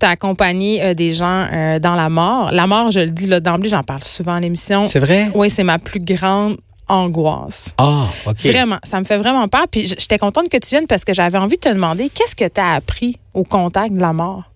tu 0.02 0.06
as 0.06 0.10
accompagné 0.10 0.82
euh, 0.82 0.94
des 0.94 1.12
gens 1.12 1.46
euh, 1.52 1.78
dans 1.78 1.94
la 1.94 2.08
mort. 2.08 2.50
La 2.50 2.66
mort, 2.66 2.90
je 2.90 3.00
le 3.00 3.10
dis 3.10 3.28
d'emblée, 3.40 3.68
j'en 3.68 3.84
parle 3.84 4.02
souvent 4.02 4.34
à 4.34 4.40
l'émission. 4.40 4.84
C'est 4.84 4.98
vrai? 4.98 5.30
Oui, 5.34 5.48
c'est 5.48 5.62
ma 5.62 5.78
plus 5.78 6.00
grande 6.00 6.56
angoisse. 6.88 7.72
Ah, 7.78 8.06
OK. 8.26 8.44
Vraiment, 8.44 8.78
ça 8.82 8.98
me 8.98 9.04
fait 9.04 9.16
vraiment 9.16 9.46
peur. 9.46 9.66
Puis 9.70 9.86
j'étais 9.86 10.18
contente 10.18 10.48
que 10.48 10.56
tu 10.56 10.70
viennes 10.70 10.88
parce 10.88 11.04
que 11.04 11.12
j'avais 11.12 11.38
envie 11.38 11.56
de 11.56 11.60
te 11.60 11.68
demander 11.68 12.08
qu'est-ce 12.08 12.34
que 12.34 12.48
tu 12.48 12.60
as 12.60 12.72
appris 12.72 13.18
au 13.32 13.44
contact 13.44 13.94
de 13.94 14.00
la 14.00 14.12
mort? 14.12 14.50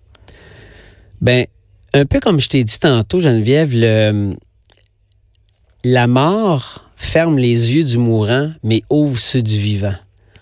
Ben, 1.21 1.45
un 1.93 2.05
peu 2.05 2.19
comme 2.19 2.41
je 2.41 2.49
t'ai 2.49 2.63
dit 2.65 2.79
tantôt, 2.79 3.21
Geneviève, 3.21 3.71
le, 3.73 4.35
la 5.85 6.07
mort 6.07 6.89
ferme 6.97 7.37
les 7.37 7.73
yeux 7.73 7.85
du 7.85 7.97
mourant, 7.97 8.51
mais 8.63 8.81
ouvre 8.89 9.17
ceux 9.17 9.41
du 9.41 9.57
vivant. 9.57 9.95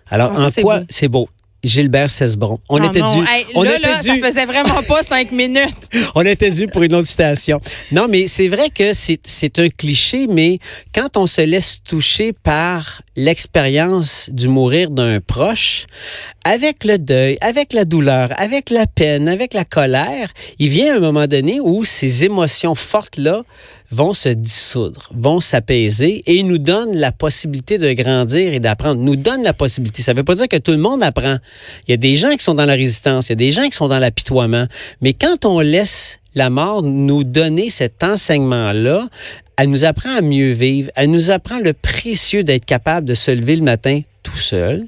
Alors, 0.10 0.34
ah, 0.36 0.46
en 0.46 0.62
quoi 0.62 0.81
c'est 0.90 1.07
beau? 1.07 1.30
Gilbert 1.65 2.09
Cesbron. 2.09 2.59
On 2.69 2.77
était 2.77 3.01
dû. 3.01 3.25
on 3.56 3.63
là, 3.63 3.79
là, 3.79 4.01
ça 4.01 4.15
faisait 4.15 4.45
vraiment 4.45 4.83
pas 4.83 5.03
cinq 5.03 5.31
minutes. 5.31 5.75
on 6.13 6.21
était 6.21 6.51
dû 6.51 6.67
pour 6.67 6.83
une 6.83 6.94
autre 6.94 7.07
citation. 7.07 7.59
Non, 7.91 8.07
mais 8.07 8.27
c'est 8.27 8.47
vrai 8.47 8.69
que 8.69 8.94
c'est 8.94 9.59
un 9.59 9.69
cliché, 9.69 10.27
mais 10.27 10.59
quand 10.94 11.17
on 11.17 11.27
se 11.27 11.41
laisse 11.41 11.81
toucher 11.83 12.33
par 12.33 13.01
l'expérience 13.15 14.29
du 14.31 14.47
mourir 14.47 14.89
d'un 14.89 15.19
proche, 15.21 15.85
avec 16.44 16.83
le 16.83 16.97
deuil, 16.97 17.38
avec 17.41 17.73
la 17.73 17.85
douleur, 17.85 18.29
avec 18.38 18.69
la 18.69 18.88
peine, 18.88 19.27
avec 19.27 19.53
la 19.53 19.65
colère, 19.65 20.29
il 20.59 20.69
vient 20.69 20.97
un 20.97 21.00
moment 21.00 21.27
donné 21.27 21.59
où 21.59 21.85
ces 21.85 22.25
émotions 22.25 22.75
fortes-là 22.75 23.44
vont 23.91 24.13
se 24.13 24.29
dissoudre, 24.29 25.09
vont 25.13 25.39
s'apaiser 25.39 26.23
et 26.25 26.44
nous 26.44 26.57
donnent 26.57 26.95
la 26.95 27.12
possibilité 27.12 27.77
de 27.77 27.94
grandir 27.94 28.53
et 28.53 28.59
d'apprendre. 28.59 29.01
Nous 29.01 29.15
donnent 29.15 29.44
la 29.44 29.53
possibilité. 29.53 30.01
Ça 30.01 30.13
ne 30.13 30.18
veut 30.18 30.23
pas 30.23 30.35
dire 30.35 30.50
que 30.50 30.57
tout 30.57 30.71
le 30.71 30.77
monde 30.77 31.03
apprend. 31.03 31.38
Il 31.88 31.91
y 31.91 31.94
a 31.94 31.97
des 31.97 32.15
gens 32.15 32.31
qui 32.31 32.44
sont 32.44 32.56
dans 32.56 32.65
la 32.65 32.73
résistance, 32.73 33.27
il 33.27 33.31
y 33.31 33.33
a 33.33 33.35
des 33.35 33.51
gens 33.51 33.63
qui 33.63 33.75
sont 33.75 33.88
dans 33.88 34.00
l'apitoiement. 34.00 34.65
Mais 35.01 35.13
quand 35.13 35.45
on 35.45 35.59
laisse 35.59 36.19
la 36.33 36.50
mort 36.50 36.83
nous 36.83 37.23
donner 37.23 37.69
cet 37.69 38.03
enseignement-là, 38.03 39.07
elle 39.57 39.69
nous 39.69 39.86
apprend 39.86 40.18
à 40.18 40.22
mieux 40.22 40.52
vivre, 40.52 40.92
elle 40.96 41.12
nous 41.12 41.31
apprend 41.31 41.60
le 41.60 41.74
précieux 41.74 42.44
d'être 42.44 42.66
capable 42.66 43.07
de 43.07 43.13
se 43.13 43.31
lever 43.31 43.56
le 43.56 43.63
matin 43.63 44.02
tout 44.24 44.38
seul, 44.38 44.84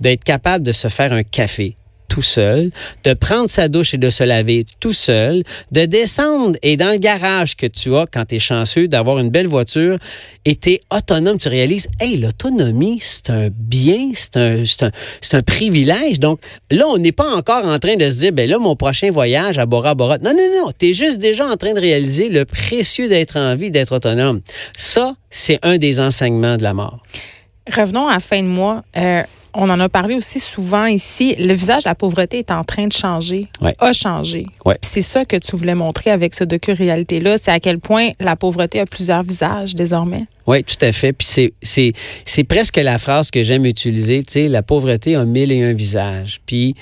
d'être 0.00 0.24
capable 0.24 0.64
de 0.64 0.72
se 0.72 0.88
faire 0.88 1.12
un 1.12 1.22
café 1.22 1.76
tout 2.08 2.22
seul, 2.22 2.70
de 3.04 3.14
prendre 3.14 3.50
sa 3.50 3.68
douche 3.68 3.94
et 3.94 3.98
de 3.98 4.10
se 4.10 4.24
laver 4.24 4.66
tout 4.80 4.92
seul, 4.92 5.42
de 5.72 5.84
descendre 5.84 6.56
et 6.62 6.76
dans 6.76 6.90
le 6.90 6.98
garage 6.98 7.56
que 7.56 7.66
tu 7.66 7.94
as 7.94 8.06
quand 8.10 8.24
tu 8.26 8.36
es 8.36 8.38
chanceux 8.38 8.88
d'avoir 8.88 9.18
une 9.18 9.30
belle 9.30 9.46
voiture 9.46 9.98
et 10.44 10.56
tu 10.56 10.70
es 10.70 10.80
autonome, 10.90 11.38
tu 11.38 11.48
réalises, 11.48 11.88
hey, 12.00 12.16
l'autonomie, 12.16 12.98
c'est 13.02 13.30
un 13.30 13.48
bien, 13.52 14.10
c'est 14.14 14.36
un, 14.36 14.62
un, 14.82 15.38
un, 15.38 15.42
privilège. 15.42 16.18
Donc 16.18 16.40
là, 16.70 16.86
on 16.88 16.98
n'est 16.98 17.12
pas 17.12 17.34
encore 17.34 17.64
en 17.64 17.78
train 17.78 17.96
de 17.96 18.08
se 18.08 18.18
dire, 18.20 18.32
ben 18.32 18.48
là, 18.48 18.58
mon 18.58 18.74
prochain 18.76 19.10
voyage 19.10 19.58
à 19.58 19.66
Bora 19.66 19.94
Bora. 19.94 20.18
Non, 20.18 20.32
non, 20.32 20.64
non, 20.64 20.72
tu 20.76 20.88
es 20.88 20.92
juste 20.94 21.18
déjà 21.18 21.46
en 21.46 21.56
train 21.56 21.74
de 21.74 21.80
réaliser 21.80 22.28
le 22.28 22.44
précieux 22.44 23.08
d'être 23.08 23.36
en 23.36 23.54
vie, 23.56 23.70
d'être 23.70 23.94
autonome. 23.94 24.40
Ça, 24.76 25.14
c'est 25.30 25.58
un 25.62 25.78
des 25.78 26.00
enseignements 26.00 26.56
de 26.56 26.62
la 26.62 26.74
mort. 26.74 27.02
Revenons 27.74 28.08
à 28.08 28.14
la 28.14 28.20
fin 28.20 28.42
de 28.42 28.48
mois. 28.48 28.82
Euh, 28.96 29.22
on 29.54 29.68
en 29.70 29.80
a 29.80 29.88
parlé 29.88 30.14
aussi 30.14 30.40
souvent 30.40 30.84
ici. 30.84 31.34
Le 31.38 31.52
visage 31.52 31.84
de 31.84 31.88
la 31.88 31.94
pauvreté 31.94 32.38
est 32.38 32.50
en 32.50 32.64
train 32.64 32.86
de 32.86 32.92
changer, 32.92 33.48
a 33.80 33.92
changé. 33.92 34.46
C'est 34.82 35.02
ça 35.02 35.24
que 35.24 35.36
tu 35.36 35.56
voulais 35.56 35.74
montrer 35.74 36.10
avec 36.10 36.34
ce 36.34 36.44
docu-réalité-là, 36.44 37.38
c'est 37.38 37.50
à 37.50 37.58
quel 37.58 37.78
point 37.78 38.10
la 38.20 38.36
pauvreté 38.36 38.80
a 38.80 38.86
plusieurs 38.86 39.22
visages 39.22 39.74
désormais. 39.74 40.26
Oui, 40.46 40.62
tout 40.62 40.76
à 40.82 40.92
fait. 40.92 41.12
Puis 41.12 41.52
c'est 41.62 42.44
presque 42.44 42.76
la 42.76 42.98
phrase 42.98 43.30
que 43.30 43.42
j'aime 43.42 43.66
utiliser, 43.66 44.22
tu 44.22 44.32
sais, 44.32 44.48
la 44.48 44.62
pauvreté 44.62 45.16
a 45.16 45.24
mille 45.24 45.50
et 45.50 45.62
un 45.62 45.72
visages. 45.72 46.40
Puis 46.46 46.74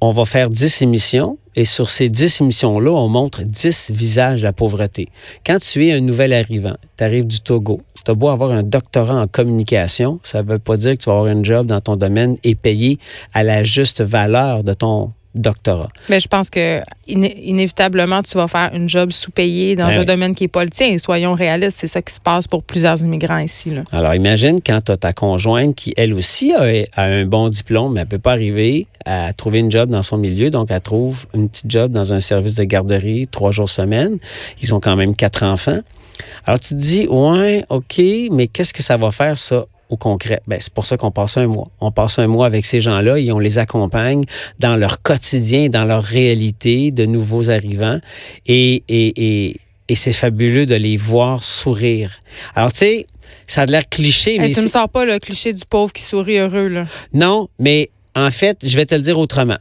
on 0.00 0.12
va 0.12 0.24
faire 0.24 0.48
dix 0.48 0.82
émissions 0.82 1.38
et 1.56 1.64
sur 1.64 1.90
ces 1.90 2.08
dix 2.08 2.40
émissions-là, 2.40 2.90
on 2.90 3.08
montre 3.08 3.42
dix 3.42 3.90
visages 3.90 4.40
de 4.40 4.44
la 4.44 4.52
pauvreté. 4.52 5.08
Quand 5.44 5.58
tu 5.58 5.86
es 5.86 5.92
un 5.92 6.00
nouvel 6.00 6.32
arrivant, 6.32 6.76
tu 6.96 7.04
arrives 7.04 7.26
du 7.26 7.40
Togo, 7.40 7.80
tu 8.04 8.10
as 8.10 8.14
beau 8.14 8.28
avoir 8.28 8.50
un 8.50 8.62
doctorat 8.62 9.20
en 9.20 9.26
communication, 9.26 10.20
ça 10.22 10.42
ne 10.42 10.48
veut 10.48 10.58
pas 10.58 10.76
dire 10.76 10.92
que 10.92 11.02
tu 11.02 11.10
vas 11.10 11.16
avoir 11.16 11.30
un 11.30 11.42
job 11.42 11.66
dans 11.66 11.80
ton 11.80 11.96
domaine 11.96 12.36
et 12.44 12.54
payer 12.54 12.98
à 13.32 13.42
la 13.42 13.64
juste 13.64 14.02
valeur 14.02 14.64
de 14.64 14.72
ton 14.72 15.12
doctorat. 15.34 15.88
Mais 16.08 16.20
je 16.20 16.28
pense 16.28 16.50
que 16.50 16.80
inévitablement, 17.06 18.22
tu 18.22 18.36
vas 18.36 18.48
faire 18.48 18.70
une 18.74 18.88
job 18.88 19.12
sous-payé 19.12 19.76
dans 19.76 19.88
ben 19.88 20.00
un 20.00 20.04
domaine 20.04 20.34
qui 20.34 20.44
n'est 20.44 20.48
pas 20.48 20.64
le 20.64 20.70
tien. 20.70 20.88
Et 20.88 20.98
soyons 20.98 21.32
réalistes, 21.32 21.78
c'est 21.80 21.86
ça 21.86 22.02
qui 22.02 22.12
se 22.12 22.20
passe 22.20 22.46
pour 22.46 22.62
plusieurs 22.62 23.00
immigrants 23.00 23.38
ici. 23.38 23.70
Là. 23.70 23.82
Alors, 23.92 24.14
imagine 24.14 24.60
quand 24.64 24.80
tu 24.84 24.92
as 24.92 24.96
ta 24.96 25.12
conjointe 25.12 25.74
qui, 25.74 25.94
elle 25.96 26.14
aussi, 26.14 26.52
a, 26.52 26.64
un 27.00 27.24
bon 27.24 27.48
diplôme, 27.48 27.94
mais 27.94 28.00
elle 28.00 28.06
ne 28.06 28.10
peut 28.10 28.18
pas 28.18 28.32
arriver 28.32 28.86
à 29.04 29.32
trouver 29.32 29.60
une 29.60 29.70
job 29.70 29.90
dans 29.90 30.02
son 30.02 30.18
milieu. 30.18 30.50
Donc, 30.50 30.70
elle 30.70 30.80
trouve 30.80 31.26
une 31.34 31.48
petite 31.48 31.70
job 31.70 31.92
dans 31.92 32.12
un 32.12 32.20
service 32.20 32.54
de 32.54 32.64
garderie 32.64 33.26
trois 33.26 33.50
jours 33.50 33.68
semaine. 33.68 34.18
Ils 34.60 34.74
ont 34.74 34.80
quand 34.80 34.96
même 34.96 35.14
quatre 35.14 35.44
enfants. 35.44 35.80
Alors, 36.46 36.60
tu 36.60 36.70
te 36.70 36.80
dis, 36.80 37.06
ouais, 37.08 37.64
OK, 37.68 38.00
mais 38.30 38.46
qu'est-ce 38.46 38.72
que 38.72 38.82
ça 38.82 38.96
va 38.96 39.10
faire, 39.10 39.38
ça, 39.38 39.64
au 39.92 39.96
concret. 39.98 40.40
Ben, 40.46 40.58
c'est 40.58 40.72
pour 40.72 40.86
ça 40.86 40.96
qu'on 40.96 41.10
passe 41.10 41.36
un 41.36 41.46
mois. 41.46 41.68
On 41.80 41.92
passe 41.92 42.18
un 42.18 42.26
mois 42.26 42.46
avec 42.46 42.64
ces 42.64 42.80
gens-là 42.80 43.18
et 43.18 43.30
on 43.30 43.38
les 43.38 43.58
accompagne 43.58 44.24
dans 44.58 44.76
leur 44.76 45.02
quotidien, 45.02 45.68
dans 45.68 45.84
leur 45.84 46.02
réalité 46.02 46.90
de 46.90 47.04
nouveaux 47.04 47.50
arrivants. 47.50 48.00
Et, 48.46 48.82
et, 48.88 49.48
et, 49.48 49.56
et 49.88 49.94
c'est 49.94 50.14
fabuleux 50.14 50.64
de 50.64 50.74
les 50.74 50.96
voir 50.96 51.44
sourire. 51.44 52.22
Alors, 52.54 52.72
tu 52.72 52.78
sais, 52.78 53.06
ça 53.46 53.62
a 53.62 53.66
l'air 53.66 53.86
cliché. 53.88 54.38
mais 54.38 54.48
tu 54.48 54.60
ne 54.60 54.64
me 54.64 54.70
sors 54.70 54.88
pas 54.88 55.04
le 55.04 55.18
cliché 55.18 55.52
du 55.52 55.64
pauvre 55.66 55.92
qui 55.92 56.02
sourit 56.02 56.38
heureux, 56.38 56.68
là. 56.68 56.86
Non, 57.12 57.48
mais 57.58 57.90
en 58.16 58.30
fait, 58.30 58.58
je 58.64 58.74
vais 58.76 58.86
te 58.86 58.94
le 58.94 59.02
dire 59.02 59.18
autrement. 59.18 59.58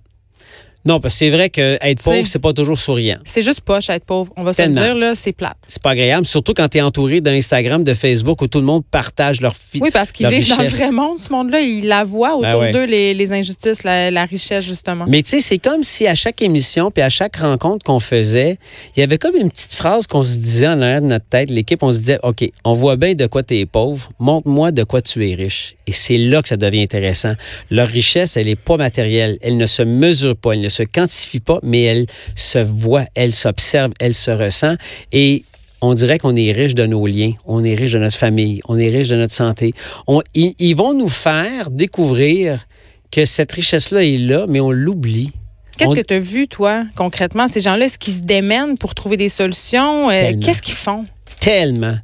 Non, 0.84 1.00
parce 1.00 1.14
que 1.14 1.20
c'est 1.20 1.30
vrai 1.30 1.50
que 1.50 1.78
être 1.82 2.04
pauvre, 2.04 2.26
c'est 2.26 2.40
pas 2.40 2.54
toujours 2.54 2.80
souriant. 2.80 3.20
C'est 3.24 3.44
juste 3.44 3.62
poche 3.62 3.90
être 3.90 4.06
pauvre. 4.06 4.34
On 4.36 4.44
va 4.44 4.54
se 4.54 4.62
le 4.64 4.70
dire, 4.70 4.96
là, 4.96 5.14
c'est 5.14 5.32
plate. 5.32 5.58
C'est 5.68 5.82
pas 5.82 5.92
agréable, 5.92 6.26
surtout 6.26 6.54
quand 6.54 6.68
tu 6.70 6.80
es 6.80 6.82
entouré 6.82 7.22
d'Instagram, 7.22 7.84
de 7.84 7.94
Facebook 7.94 8.42
où 8.42 8.48
tout 8.48 8.60
le 8.60 8.66
monde 8.66 8.84
partage 8.90 9.42
leur 9.42 9.56
vie. 9.74 9.80
Oui, 9.82 9.90
parce 9.92 10.12
qu'ils 10.12 10.28
vivent 10.28 10.50
dans 10.50 10.64
le 10.64 10.70
vrai 10.70 10.92
monde, 10.92 11.20
ce 11.20 11.32
monde-là. 11.32 11.62
Ils 11.62 11.88
la 11.88 12.04
voient 12.04 12.40
ben 12.42 12.56
autour 12.56 12.72
d'eux, 12.72 12.86
les, 12.86 13.34
injustices, 13.34 13.84
la, 13.84 14.26
richesse, 14.26 14.66
justement. 14.66 15.06
Mais 15.08 15.22
tu 15.22 15.30
sais, 15.30 15.42
c'est 15.42 15.58
comme 15.58 15.84
si 15.84 16.08
à 16.08 16.16
chaque 16.16 16.42
émission 16.42 16.90
puis 16.90 17.04
à 17.04 17.10
chaque 17.10 17.38
rencontre 17.38 17.86
qu'on 17.86 18.00
faisait, 18.00 18.58
il 18.96 19.00
y 19.00 19.04
avait 19.04 19.18
comme 19.18 19.36
une 19.36 19.52
petite 19.52 19.74
phrase 19.74 20.08
qu'on 20.08 20.24
se 20.24 20.38
disait 20.38 20.68
en 20.68 20.82
arrière 20.82 21.02
de 21.02 21.08
notre 21.08 21.26
tête. 21.26 21.50
L'équipe, 21.50 21.84
on 21.84 21.92
se 21.92 22.00
disait, 22.00 22.20
OK, 22.24 22.50
on 22.64 22.74
voit 22.74 22.96
bien 22.96 23.14
de 23.14 23.28
quoi 23.28 23.44
tu 23.44 23.58
es 23.58 23.66
pauvre. 23.66 24.10
Montre-moi 24.20 24.72
de 24.72 24.84
quoi 24.84 25.02
tu 25.02 25.30
es 25.30 25.36
riche. 25.36 25.76
Et 25.86 25.92
c'est 25.92 26.18
là 26.18 26.42
que 26.42 26.48
ça 26.48 26.58
devient 26.58 26.82
intéressant. 26.82 27.34
Leur 27.70 27.88
richesse, 27.88 28.38
elle 28.38 28.48
est 28.48 28.56
pas 28.56 28.78
matérielle. 28.78 29.38
Elle 29.42 29.58
ne 29.58 29.66
se 29.66 29.84
mesure 29.84 30.36
pas. 30.36 30.54
Elle 30.54 30.62
ne 30.62 30.70
se 30.72 30.84
quantifie 30.84 31.40
pas, 31.40 31.60
mais 31.63 31.84
elle 31.84 32.06
se 32.36 32.58
voit, 32.60 33.06
elle 33.16 33.32
s'observe, 33.34 33.92
elle 34.00 34.16
se 34.16 34.32
ressent. 34.32 34.75
Et 35.12 35.44
on 35.82 35.94
dirait 35.94 36.18
qu'on 36.20 36.36
est 36.36 36.51
riche 36.51 36.75
de 36.75 36.86
nos 36.86 37.06
liens, 37.08 37.34
on 37.46 37.63
est 37.63 37.75
riche 37.75 37.92
de 37.94 38.00
notre 38.00 38.18
famille, 38.18 38.62
on 38.68 38.78
est 38.78 38.90
riche 38.90 39.08
de 39.10 39.16
notre 39.16 39.34
santé. 39.34 39.74
On, 40.08 40.22
ils, 40.36 40.54
ils 40.60 40.75
vont 40.75 40.94
nous 40.94 41.10
faire 41.10 41.70
découvrir 41.72 42.66
que 43.12 43.25
cette 43.25 43.51
richesse-là 43.51 44.04
est 44.04 44.18
là, 44.18 44.46
mais 44.48 44.60
on 44.60 44.72
l'oublie. 44.72 45.32
Qu'est-ce 45.78 45.90
On- 45.92 45.96
que 45.96 46.01
tu 46.01 46.13
as 46.13 46.20
vu, 46.20 46.48
toi, 46.48 46.84
concrètement? 46.96 47.48
Ces 47.48 47.60
gens-là, 47.62 47.86
est-ce 47.86 47.98
qu'ils 48.00 48.13
se 48.13 48.22
démènent 48.22 48.78
pour 48.78 48.94
trouver 48.96 49.18
des 49.18 49.30
solutions? 49.30 50.10
Euh. 50.10 50.34
Qu'est-ce 50.42 50.62
qu'ils 50.62 50.75
font? 50.75 51.04
Tellement. 51.40 51.98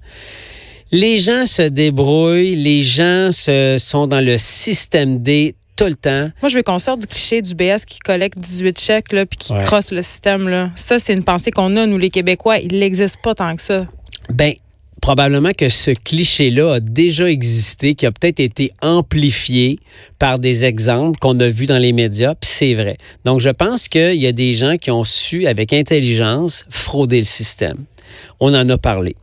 Les 0.92 1.20
gens 1.20 1.46
se 1.46 1.62
débrouillent, 1.62 2.56
les 2.56 2.82
gens 2.82 3.32
se, 3.32 3.76
sont 3.78 4.08
dans 4.08 4.24
le 4.26 4.38
système 4.38 5.22
D 5.22 5.54
tout 5.78 5.86
le 5.86 5.96
temps. 5.96 6.30
Moi, 6.42 6.50
je 6.50 6.58
veux 6.58 6.64
qu'on 6.64 6.80
sorte 6.80 7.02
du 7.02 7.08
cliché 7.08 7.42
du 7.42 7.56
BS 7.56 7.86
qui 7.88 8.00
collecte 8.00 8.38
18 8.40 8.80
chèques 8.80 9.14
là, 9.14 9.26
puis 9.26 9.38
qui 9.38 9.54
Ouais. 9.54 9.64
crosse 9.64 9.92
le 9.92 10.02
système. 10.02 10.50
Là. 10.50 10.72
Ça, 10.76 11.00
c'est 11.00 11.14
une 11.14 11.24
pensée 11.24 11.52
qu'on 11.52 11.76
a, 11.78 11.86
nous, 11.86 11.98
les 11.98 12.10
Québécois. 12.10 12.58
Il 12.58 12.80
n'existe 12.80 13.18
pas 13.24 13.34
tant 13.36 13.56
que 13.56 13.62
ça. 13.62 13.88
Ben, 14.34 14.54
probablement 15.02 15.52
que 15.58 15.70
ce 15.70 15.92
cliché-là 15.92 16.74
a 16.74 16.80
déjà 16.80 17.30
existé, 17.30 17.94
qui 17.96 18.06
a 18.06 18.12
peut-être 18.12 18.40
été 18.40 18.72
amplifié 18.82 19.80
par 20.20 20.40
des 20.40 20.66
exemples 20.66 21.18
qu'on 21.20 21.40
a 21.40 21.48
vus 21.48 21.68
dans 21.68 21.78
les 21.78 21.94
médias, 21.94 22.34
puis 22.36 22.50
c'est 22.50 22.74
vrai. 22.74 22.98
Donc, 23.24 23.40
je 23.40 23.50
pense 23.50 23.88
qu'il 23.88 24.16
y 24.22 24.28
a 24.28 24.32
des 24.32 24.54
gens 24.54 24.76
qui 24.78 24.92
ont 24.92 25.04
su, 25.04 25.46
avec 25.48 25.72
intelligence, 25.72 26.66
frauder 26.70 27.20
le 27.20 27.24
système. 27.26 27.78
On 28.40 28.54
en 28.54 28.68
a 28.70 28.78
parlé. 28.78 29.16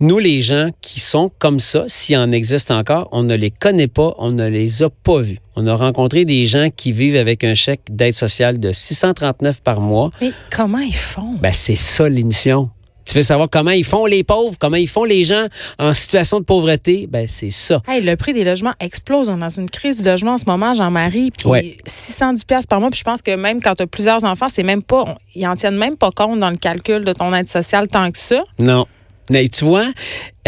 Nous, 0.00 0.18
les 0.18 0.42
gens 0.42 0.68
qui 0.82 1.00
sont 1.00 1.30
comme 1.38 1.58
ça, 1.58 1.84
s'il 1.88 2.18
en 2.18 2.30
existe 2.30 2.70
encore, 2.70 3.08
on 3.12 3.22
ne 3.22 3.34
les 3.34 3.50
connaît 3.50 3.88
pas, 3.88 4.14
on 4.18 4.30
ne 4.30 4.46
les 4.46 4.82
a 4.82 4.90
pas 4.90 5.20
vus. 5.20 5.38
On 5.56 5.66
a 5.66 5.74
rencontré 5.74 6.26
des 6.26 6.44
gens 6.44 6.68
qui 6.74 6.92
vivent 6.92 7.16
avec 7.16 7.44
un 7.44 7.54
chèque 7.54 7.80
d'aide 7.88 8.12
sociale 8.14 8.60
de 8.60 8.72
639 8.72 9.62
par 9.62 9.80
mois. 9.80 10.10
Mais 10.20 10.32
comment 10.54 10.78
ils 10.78 10.94
font? 10.94 11.34
Ben, 11.40 11.52
c'est 11.52 11.76
ça 11.76 12.08
l'émission. 12.10 12.68
Tu 13.06 13.14
veux 13.16 13.22
savoir 13.22 13.48
comment 13.48 13.70
ils 13.70 13.84
font 13.84 14.04
les 14.04 14.24
pauvres, 14.24 14.56
comment 14.58 14.76
ils 14.76 14.88
font 14.88 15.04
les 15.04 15.22
gens 15.24 15.46
en 15.78 15.94
situation 15.94 16.40
de 16.40 16.44
pauvreté? 16.44 17.06
Ben, 17.08 17.26
c'est 17.28 17.50
ça. 17.50 17.80
Hey, 17.88 18.02
le 18.02 18.16
prix 18.16 18.34
des 18.34 18.42
logements 18.44 18.74
explose. 18.80 19.28
On 19.30 19.36
est 19.36 19.40
dans 19.40 19.48
une 19.48 19.70
crise 19.70 20.02
du 20.02 20.04
logement 20.08 20.32
en 20.32 20.38
ce 20.38 20.44
moment, 20.46 20.74
Jean-Marie. 20.74 21.30
Puis 21.30 21.48
Ouais. 21.48 21.76
610 21.86 22.44
pièces 22.44 22.66
par 22.66 22.80
mois. 22.80 22.90
Puis 22.90 22.98
je 22.98 23.04
pense 23.04 23.22
que 23.22 23.34
même 23.34 23.62
quand 23.62 23.76
tu 23.76 23.84
as 23.84 23.86
plusieurs 23.86 24.24
enfants, 24.24 24.48
c'est 24.52 24.64
même 24.64 24.82
pas, 24.82 25.16
ils 25.36 25.46
en 25.46 25.54
tiennent 25.54 25.76
même 25.78 25.96
pas 25.96 26.10
compte 26.10 26.40
dans 26.40 26.50
le 26.50 26.56
calcul 26.56 27.04
de 27.04 27.12
ton 27.12 27.32
aide 27.32 27.48
sociale 27.48 27.86
tant 27.86 28.10
que 28.10 28.18
ça. 28.18 28.40
Non. 28.58 28.86
Mais 29.30 29.48
tu 29.48 29.64
vois, 29.64 29.90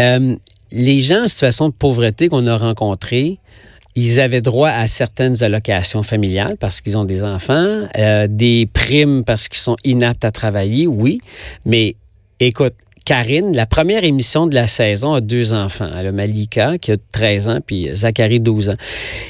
euh, 0.01 0.37
les 0.71 1.01
gens 1.01 1.25
en 1.25 1.29
situation 1.29 1.69
de 1.69 1.75
pauvreté 1.75 2.29
qu'on 2.29 2.47
a 2.47 2.57
rencontrés, 2.57 3.39
ils 3.95 4.21
avaient 4.21 4.41
droit 4.41 4.69
à 4.69 4.87
certaines 4.87 5.43
allocations 5.43 6.03
familiales 6.03 6.57
parce 6.59 6.81
qu'ils 6.81 6.97
ont 6.97 7.05
des 7.05 7.25
enfants, 7.25 7.89
euh, 7.97 8.27
des 8.31 8.69
primes 8.73 9.25
parce 9.25 9.49
qu'ils 9.49 9.59
sont 9.59 9.77
inaptes 9.85 10.25
à 10.25 10.31
travailler, 10.31 10.87
oui. 10.87 11.21
Mais 11.65 11.97
écoute, 12.39 12.75
Karine, 13.05 13.57
la 13.57 13.65
première 13.65 14.05
émission 14.05 14.47
de 14.47 14.55
la 14.55 14.67
saison 14.67 15.15
a 15.15 15.23
deux 15.23 15.55
enfants. 15.55 15.89
Elle 15.99 16.09
a 16.09 16.13
Malika, 16.13 16.77
qui 16.77 16.93
a 16.93 16.97
13 17.11 17.49
ans, 17.49 17.59
puis 17.65 17.89
Zachary, 17.95 18.39
12 18.39 18.69
ans. 18.69 18.77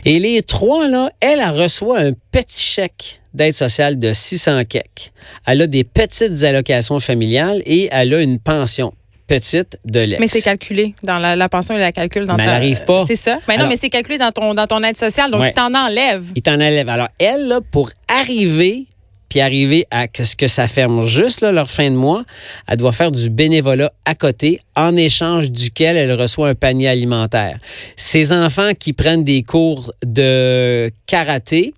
Et 0.04 0.18
les 0.18 0.42
trois, 0.42 0.88
là, 0.88 1.10
elle, 1.20 1.38
elle 1.38 1.62
reçoit 1.62 2.00
un 2.00 2.10
petit 2.32 2.60
chèque 2.60 3.20
d'aide 3.34 3.54
sociale 3.54 3.98
de 3.98 4.12
600 4.12 4.64
kek. 4.64 5.12
Elle 5.46 5.62
a 5.62 5.66
des 5.68 5.84
petites 5.84 6.42
allocations 6.42 6.98
familiales 6.98 7.62
et 7.66 7.88
elle 7.92 8.14
a 8.14 8.20
une 8.20 8.40
pension 8.40 8.92
petite 9.28 9.78
de 9.84 10.00
l'ex. 10.00 10.18
Mais 10.20 10.26
c'est 10.26 10.42
calculé 10.42 10.94
dans 11.04 11.18
la, 11.18 11.36
la 11.36 11.48
pension 11.48 11.76
et 11.76 11.78
la 11.78 11.92
calcul 11.92 12.24
dans 12.26 12.34
Mais 12.34 12.42
elle 12.42 12.48
ta- 12.48 12.54
arrive 12.56 12.84
pas. 12.84 13.04
C'est 13.06 13.14
ça. 13.14 13.38
Mais 13.46 13.54
non, 13.54 13.60
Alors- 13.60 13.70
mais 13.70 13.76
c'est 13.76 13.90
calculé 13.90 14.18
dans 14.18 14.32
ton, 14.32 14.54
dans 14.54 14.66
ton 14.66 14.82
aide 14.82 14.96
sociale, 14.96 15.30
donc 15.30 15.42
Ouais. 15.42 15.50
ils 15.50 15.54
t'en 15.54 15.72
enlèvent. 15.74 16.32
Il 16.34 16.42
t'en 16.42 16.54
enlève. 16.54 16.88
Alors, 16.88 17.08
elle, 17.20 17.46
là, 17.46 17.60
pour 17.70 17.90
arriver, 18.08 18.86
puis 19.28 19.40
arriver 19.40 19.86
à 19.90 20.06
ce 20.22 20.34
que 20.34 20.46
ça 20.46 20.66
ferme 20.66 21.06
juste 21.06 21.42
là, 21.42 21.52
leur 21.52 21.70
fin 21.70 21.90
de 21.90 21.96
mois, 21.96 22.24
elle 22.66 22.78
doit 22.78 22.92
faire 22.92 23.12
du 23.12 23.28
bénévolat 23.28 23.92
à 24.06 24.14
côté, 24.14 24.58
en 24.74 24.96
échange 24.96 25.50
duquel 25.50 25.98
elle 25.98 26.12
reçoit 26.14 26.48
un 26.48 26.54
panier 26.54 26.88
alimentaire. 26.88 27.58
Ces 27.96 28.32
enfants 28.32 28.70
qui 28.78 28.94
prennent 28.94 29.24
des 29.24 29.42
cours 29.42 29.92
de 30.02 30.90
karaté, 31.06 31.74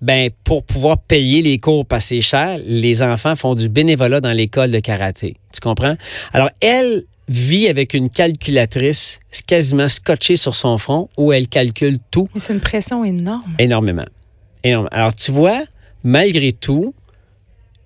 ben 0.00 0.30
pour 0.44 0.64
pouvoir 0.64 0.98
payer 0.98 1.42
les 1.42 1.58
cours 1.58 1.86
parce 1.86 2.10
que 2.10 2.20
cher, 2.20 2.58
les 2.64 3.02
enfants 3.02 3.36
font 3.36 3.54
du 3.54 3.68
bénévolat 3.68 4.20
dans 4.20 4.32
l'école 4.32 4.70
de 4.70 4.80
karaté. 4.80 5.36
Tu 5.52 5.60
comprends? 5.60 5.96
Alors, 6.32 6.50
elle 6.60 7.04
vit 7.28 7.68
avec 7.68 7.94
une 7.94 8.08
calculatrice 8.08 9.20
quasiment 9.46 9.88
scotchée 9.88 10.36
sur 10.36 10.54
son 10.54 10.78
front 10.78 11.08
où 11.16 11.32
elle 11.32 11.48
calcule 11.48 11.98
tout 12.10 12.28
Mais 12.34 12.40
c'est 12.40 12.52
une 12.52 12.60
pression 12.60 13.04
énorme. 13.04 13.54
Énormément. 13.58 14.04
Énormément. 14.62 14.90
Alors, 14.92 15.14
tu 15.14 15.32
vois, 15.32 15.62
malgré 16.04 16.52
tout, 16.52 16.94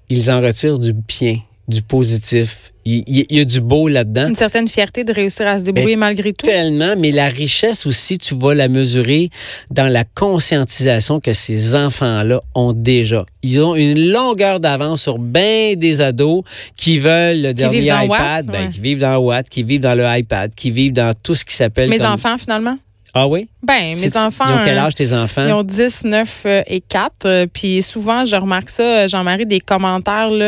ils 0.09 0.31
en 0.31 0.41
retirent 0.41 0.79
du 0.79 0.93
bien, 0.93 1.39
du 1.69 1.83
positif. 1.83 2.73
Il, 2.87 3.05
il- 3.07 3.27
il 3.29 3.37
y 3.39 3.41
a 3.41 3.45
du 3.45 3.61
beau 3.61 3.89
là-dedans. 3.89 4.29
Une 4.29 4.37
certaine 4.37 4.69
fierté 4.69 5.05
de 5.05 5.13
réussir 5.13 5.47
à 5.47 5.59
se 5.59 5.65
débrouiller 5.65 5.97
malgré 5.97 6.33
tout. 6.33 6.47
Tellement, 6.47 6.95
mais 6.97 7.11
la 7.11 7.29
richesse 7.29 7.85
aussi, 7.87 8.17
tu 8.19 8.35
vas 8.35 8.55
la 8.55 8.69
mesurer 8.69 9.29
dans 9.71 9.89
la 9.93 10.05
conscientisation 10.05 11.21
que 11.21 11.33
ces 11.33 11.75
enfants-là 11.75 12.41
ont 12.55 12.73
déjà. 12.73 13.27
Ils 13.43 13.61
ont 13.61 13.75
une 13.75 14.11
longueur 14.11 14.61
d'avance 14.61 15.03
sur 15.03 15.19
bien 15.19 15.75
des 15.77 16.01
ados 16.01 16.43
qui 16.77 16.99
veulent 16.99 17.43
le 17.43 17.53
dernier 17.55 17.83
iPad, 17.83 18.09
Watt, 18.09 18.47
ben, 18.47 18.53
ouais. 18.65 18.69
qui 18.73 18.81
vivent 18.81 19.01
dans 19.01 19.17
Watt, 19.19 19.49
qui 19.49 19.63
vivent 19.63 19.81
dans 19.81 19.95
le 19.95 20.05
iPad, 20.19 20.55
qui 20.55 20.71
vivent 20.71 20.93
dans 20.95 21.15
tout 21.23 21.35
ce 21.35 21.45
qui 21.45 21.55
s'appelle 21.55 21.89
Mes 21.91 21.99
comme- 21.99 22.13
enfants, 22.15 22.39
finalement? 22.39 22.79
Ah 23.13 23.27
oui? 23.27 23.49
Ben, 23.63 23.95
mes 24.01 24.17
enfants. 24.17 24.45
Ils 24.49 24.55
ont 24.55 24.65
quel 24.65 24.79
âge 24.79 24.95
tes 24.95 25.13
enfants? 25.13 25.45
Ils 25.47 25.53
ont 25.53 25.65
10, 25.65 26.05
9 26.05 26.43
euh, 26.47 26.63
et 26.69 26.81
4. 26.81 27.13
euh, 27.27 27.47
Puis 27.53 27.83
souvent, 27.83 28.25
je 28.25 28.37
remarque 28.37 28.71
ça, 28.71 28.83
euh, 28.83 29.09
Jean-Marie, 29.09 29.47
des 29.47 29.59
commentaires, 29.61 30.31
là, 30.31 30.45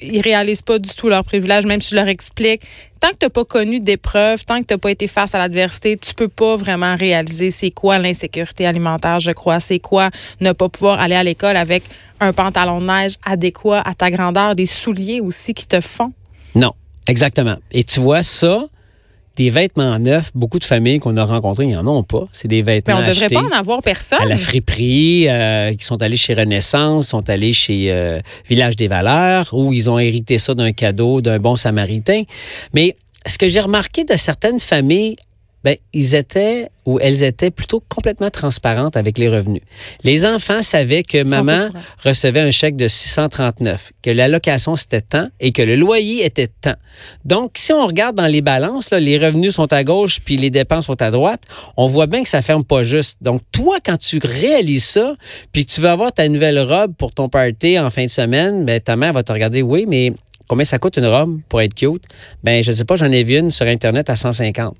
ils 0.00 0.20
réalisent 0.20 0.62
pas 0.62 0.78
du 0.78 0.90
tout 0.90 1.08
leurs 1.08 1.24
privilèges, 1.24 1.66
même 1.66 1.80
si 1.80 1.90
je 1.90 1.96
leur 1.96 2.08
explique. 2.08 2.62
Tant 3.00 3.08
que 3.10 3.16
tu 3.20 3.26
n'as 3.26 3.30
pas 3.30 3.44
connu 3.44 3.80
d'épreuves, 3.80 4.44
tant 4.44 4.60
que 4.60 4.66
tu 4.66 4.74
n'as 4.74 4.78
pas 4.78 4.90
été 4.90 5.06
face 5.06 5.34
à 5.34 5.38
l'adversité, 5.38 5.96
tu 5.96 6.14
peux 6.14 6.28
pas 6.28 6.56
vraiment 6.56 6.96
réaliser 6.96 7.50
c'est 7.50 7.70
quoi 7.70 7.98
l'insécurité 7.98 8.66
alimentaire, 8.66 9.20
je 9.20 9.32
crois. 9.32 9.60
C'est 9.60 9.78
quoi 9.78 10.10
ne 10.40 10.52
pas 10.52 10.68
pouvoir 10.68 11.00
aller 11.00 11.14
à 11.14 11.24
l'école 11.24 11.56
avec 11.56 11.82
un 12.20 12.32
pantalon 12.32 12.80
de 12.80 12.86
neige 12.86 13.14
adéquat 13.24 13.80
à 13.80 13.94
ta 13.94 14.10
grandeur, 14.10 14.54
des 14.54 14.66
souliers 14.66 15.20
aussi 15.20 15.54
qui 15.54 15.66
te 15.66 15.80
font. 15.80 16.12
Non, 16.54 16.72
exactement. 17.06 17.56
Et 17.70 17.84
tu 17.84 18.00
vois 18.00 18.22
ça, 18.22 18.66
des 19.36 19.50
vêtements 19.50 19.98
neufs, 19.98 20.30
beaucoup 20.34 20.58
de 20.58 20.64
familles 20.64 20.98
qu'on 20.98 21.16
a 21.16 21.24
rencontrées, 21.24 21.64
ils 21.66 21.74
n'en 21.74 21.86
ont 21.86 22.02
pas. 22.02 22.24
C'est 22.32 22.48
des 22.48 22.62
Mais 22.62 22.74
vêtements 22.76 22.96
on 22.96 23.00
devrait 23.00 23.10
achetés 23.10 23.34
pas 23.34 23.42
en 23.42 23.52
avoir 23.52 23.82
personne. 23.82 24.20
à 24.20 24.24
la 24.24 24.36
friperie, 24.36 25.28
euh, 25.28 25.74
qui 25.74 25.84
sont 25.84 26.02
allés 26.02 26.16
chez 26.16 26.34
Renaissance, 26.34 27.08
sont 27.08 27.28
allés 27.28 27.52
chez 27.52 27.94
euh, 27.96 28.20
Village 28.48 28.76
des 28.76 28.88
Valeurs, 28.88 29.50
où 29.52 29.72
ils 29.72 29.90
ont 29.90 29.98
hérité 29.98 30.38
ça 30.38 30.54
d'un 30.54 30.72
cadeau 30.72 31.20
d'un 31.20 31.38
bon 31.38 31.56
samaritain. 31.56 32.22
Mais 32.72 32.96
ce 33.26 33.38
que 33.38 33.48
j'ai 33.48 33.60
remarqué 33.60 34.04
de 34.04 34.16
certaines 34.16 34.60
familles, 34.60 35.16
ben, 35.66 35.78
ils 35.92 36.14
étaient 36.14 36.68
ou 36.84 37.00
elles 37.00 37.24
étaient 37.24 37.50
plutôt 37.50 37.82
complètement 37.88 38.30
transparentes 38.30 38.96
avec 38.96 39.18
les 39.18 39.28
revenus. 39.28 39.62
Les 40.04 40.24
enfants 40.24 40.62
savaient 40.62 41.02
que 41.02 41.24
maman 41.24 41.70
recevait 42.04 42.38
un 42.38 42.52
chèque 42.52 42.76
de 42.76 42.86
639, 42.86 43.90
que 44.00 44.10
l'allocation 44.10 44.76
c'était 44.76 45.00
tant 45.00 45.26
et 45.40 45.50
que 45.50 45.62
le 45.62 45.74
loyer 45.74 46.24
était 46.24 46.46
tant. 46.46 46.76
Donc, 47.24 47.54
si 47.56 47.72
on 47.72 47.84
regarde 47.84 48.14
dans 48.14 48.28
les 48.28 48.42
balances, 48.42 48.90
là, 48.90 49.00
les 49.00 49.18
revenus 49.18 49.56
sont 49.56 49.72
à 49.72 49.82
gauche 49.82 50.20
puis 50.24 50.36
les 50.36 50.50
dépenses 50.50 50.86
sont 50.86 51.02
à 51.02 51.10
droite, 51.10 51.42
on 51.76 51.88
voit 51.88 52.06
bien 52.06 52.22
que 52.22 52.28
ça 52.28 52.42
ferme 52.42 52.62
pas 52.62 52.84
juste. 52.84 53.18
Donc, 53.20 53.40
toi, 53.50 53.78
quand 53.84 53.96
tu 53.96 54.20
réalises 54.22 54.84
ça, 54.84 55.16
puis 55.50 55.66
que 55.66 55.72
tu 55.72 55.80
veux 55.80 55.88
avoir 55.88 56.12
ta 56.12 56.28
nouvelle 56.28 56.60
robe 56.60 56.94
pour 56.94 57.10
ton 57.10 57.28
party 57.28 57.76
en 57.80 57.90
fin 57.90 58.04
de 58.04 58.10
semaine, 58.10 58.64
ben, 58.64 58.78
ta 58.78 58.94
mère 58.94 59.12
va 59.12 59.24
te 59.24 59.32
regarder, 59.32 59.62
oui, 59.62 59.84
mais 59.88 60.12
combien 60.46 60.64
ça 60.64 60.78
coûte 60.78 60.96
une 60.96 61.06
robe 61.06 61.40
pour 61.48 61.60
être 61.60 61.74
cute? 61.74 62.04
Ben, 62.44 62.62
je 62.62 62.70
sais 62.70 62.84
pas, 62.84 62.94
j'en 62.94 63.10
ai 63.10 63.24
vu 63.24 63.36
une 63.36 63.50
sur 63.50 63.66
Internet 63.66 64.08
à 64.10 64.14
150. 64.14 64.76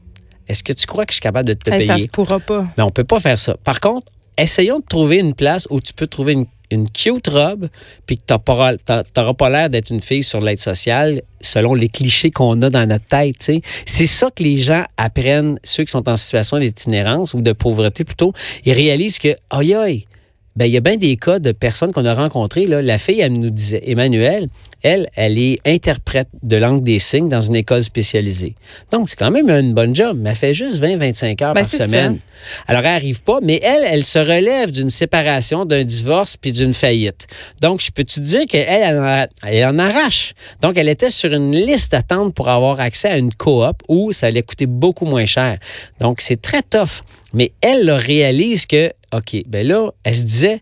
Est-ce 0.49 0.63
que 0.65 0.73
tu 0.73 0.87
crois 0.87 1.05
que 1.07 1.13
je 1.13 1.17
suis 1.17 1.23
capable 1.23 1.49
de 1.49 1.55
te 1.55 1.71
Hey, 1.71 1.79
payer? 1.79 1.87
ça 1.91 1.99
se 1.99 2.07
pourra 2.07 2.39
pas. 2.41 2.67
Mais 2.77 2.83
on 2.83 2.91
peut 2.91 3.05
pas 3.05 3.21
faire 3.21 3.39
ça. 3.39 3.57
Par 3.65 3.81
contre, 3.81 4.07
essayons 4.39 4.79
de 4.81 4.85
trouver 4.89 5.19
une 5.19 5.35
place 5.35 5.67
où 5.71 5.81
tu 5.81 5.93
peux 5.93 6.07
trouver 6.07 6.35
une, 6.35 6.45
une 6.71 6.91
cute 6.91 7.29
robe, 7.29 7.69
puis 8.07 8.17
que 8.19 8.23
tu 8.27 8.35
n'auras 8.35 9.35
pas 9.35 9.49
l'air 9.51 9.71
d'être 9.71 9.91
une 9.91 10.01
fille 10.01 10.23
sur 10.25 10.41
l'aide 10.41 10.59
sociale 10.59 11.23
selon 11.41 11.75
les 11.75 11.89
clichés 11.89 12.31
qu'on 12.31 12.61
a 12.63 12.71
dans 12.71 12.87
notre 12.89 13.07
tête. 13.07 13.51
C'est 13.85 14.07
ça 14.07 14.31
que 14.35 14.43
les 14.43 14.57
gens 14.57 14.85
apprennent, 14.97 15.59
ceux 15.63 15.85
qui 15.85 15.93
sont 15.93 16.09
en 16.09 16.17
situation 16.17 16.59
d'itinérance 16.59 17.35
ou 17.35 17.41
de 17.41 17.53
pauvreté 17.53 18.05
plutôt. 18.05 18.33
Ils 18.65 18.73
réalisent 18.73 19.19
que, 19.19 19.37
aïe 19.51 19.75
aïe, 19.75 20.07
ben, 20.57 20.65
il 20.67 20.73
y 20.73 20.77
a 20.77 20.81
bien 20.81 20.97
des 20.97 21.17
cas 21.17 21.39
de 21.39 21.53
personnes 21.53 21.93
qu'on 21.93 22.05
a 22.07 22.15
rencontrées. 22.15 22.67
Là. 22.67 22.83
La 22.83 22.99
fille, 22.99 23.21
elle 23.21 23.35
nous 23.35 23.51
disait, 23.51 23.83
Emmanuel, 23.87 24.49
elle, 24.83 25.09
elle 25.17 25.39
est 25.39 25.59
interprète 25.67 26.29
de 26.43 26.57
langue 26.57 26.83
des 26.83 26.99
signes 26.99 27.29
dans 27.29 27.41
une 27.41 27.57
école 27.57 27.83
spécialisée. 27.83 28.55
Donc, 28.93 29.11
c'est 29.11 29.17
quand 29.17 29.31
même 29.31 29.51
une 29.51 29.75
bonne 29.75 29.95
job, 29.95 30.17
mais 30.21 30.31
elle 30.31 30.37
fait 30.37 30.55
juste 30.55 30.81
20-25 30.81 31.43
heures 31.43 31.55
Ben, 31.55 31.63
par 31.63 31.67
semaine. 31.67 32.19
Alors, 32.69 32.83
elle 32.83 32.89
arrive 32.89 33.23
pas, 33.23 33.39
mais 33.43 33.61
elle, 33.63 33.83
elle 33.91 34.05
se 34.05 34.19
relève 34.19 34.71
d'une 34.71 34.91
séparation, 34.91 35.65
d'un 35.65 35.85
divorce 35.85 36.37
puis 36.37 36.53
d'une 36.53 36.75
faillite. 36.75 37.27
Donc, 37.61 37.81
je 37.83 37.91
peux 37.91 38.05
te 38.05 38.21
dire 38.21 38.47
qu'elle, 38.47 38.67
elle, 38.69 38.99
en- 38.99 39.27
elle 39.47 39.65
en 39.67 39.79
arrache? 39.79 40.35
Donc, 40.63 40.77
elle 40.79 40.89
était 40.89 41.11
sur 41.11 41.33
une 41.33 41.55
liste 41.55 41.93
d'attente 41.93 42.35
pour 42.35 42.49
avoir 42.49 42.81
accès 42.81 43.09
à 43.09 43.17
une 43.19 43.33
coop 43.33 43.83
où 43.89 44.13
ça 44.13 44.27
allait 44.29 44.43
coûter 44.43 44.67
beaucoup 44.67 45.07
moins 45.07 45.27
cher. 45.27 45.59
Donc, 46.01 46.21
c'est 46.21 46.41
très 46.41 46.63
tough. 46.63 47.03
Mais 47.33 47.53
elle 47.61 47.85
là, 47.85 47.97
réalise 47.97 48.67
que, 48.67 48.93
OK, 49.13 49.43
ben 49.47 49.67
là, 49.67 49.91
elle 50.05 50.15
se 50.15 50.23
disait, 50.23 50.61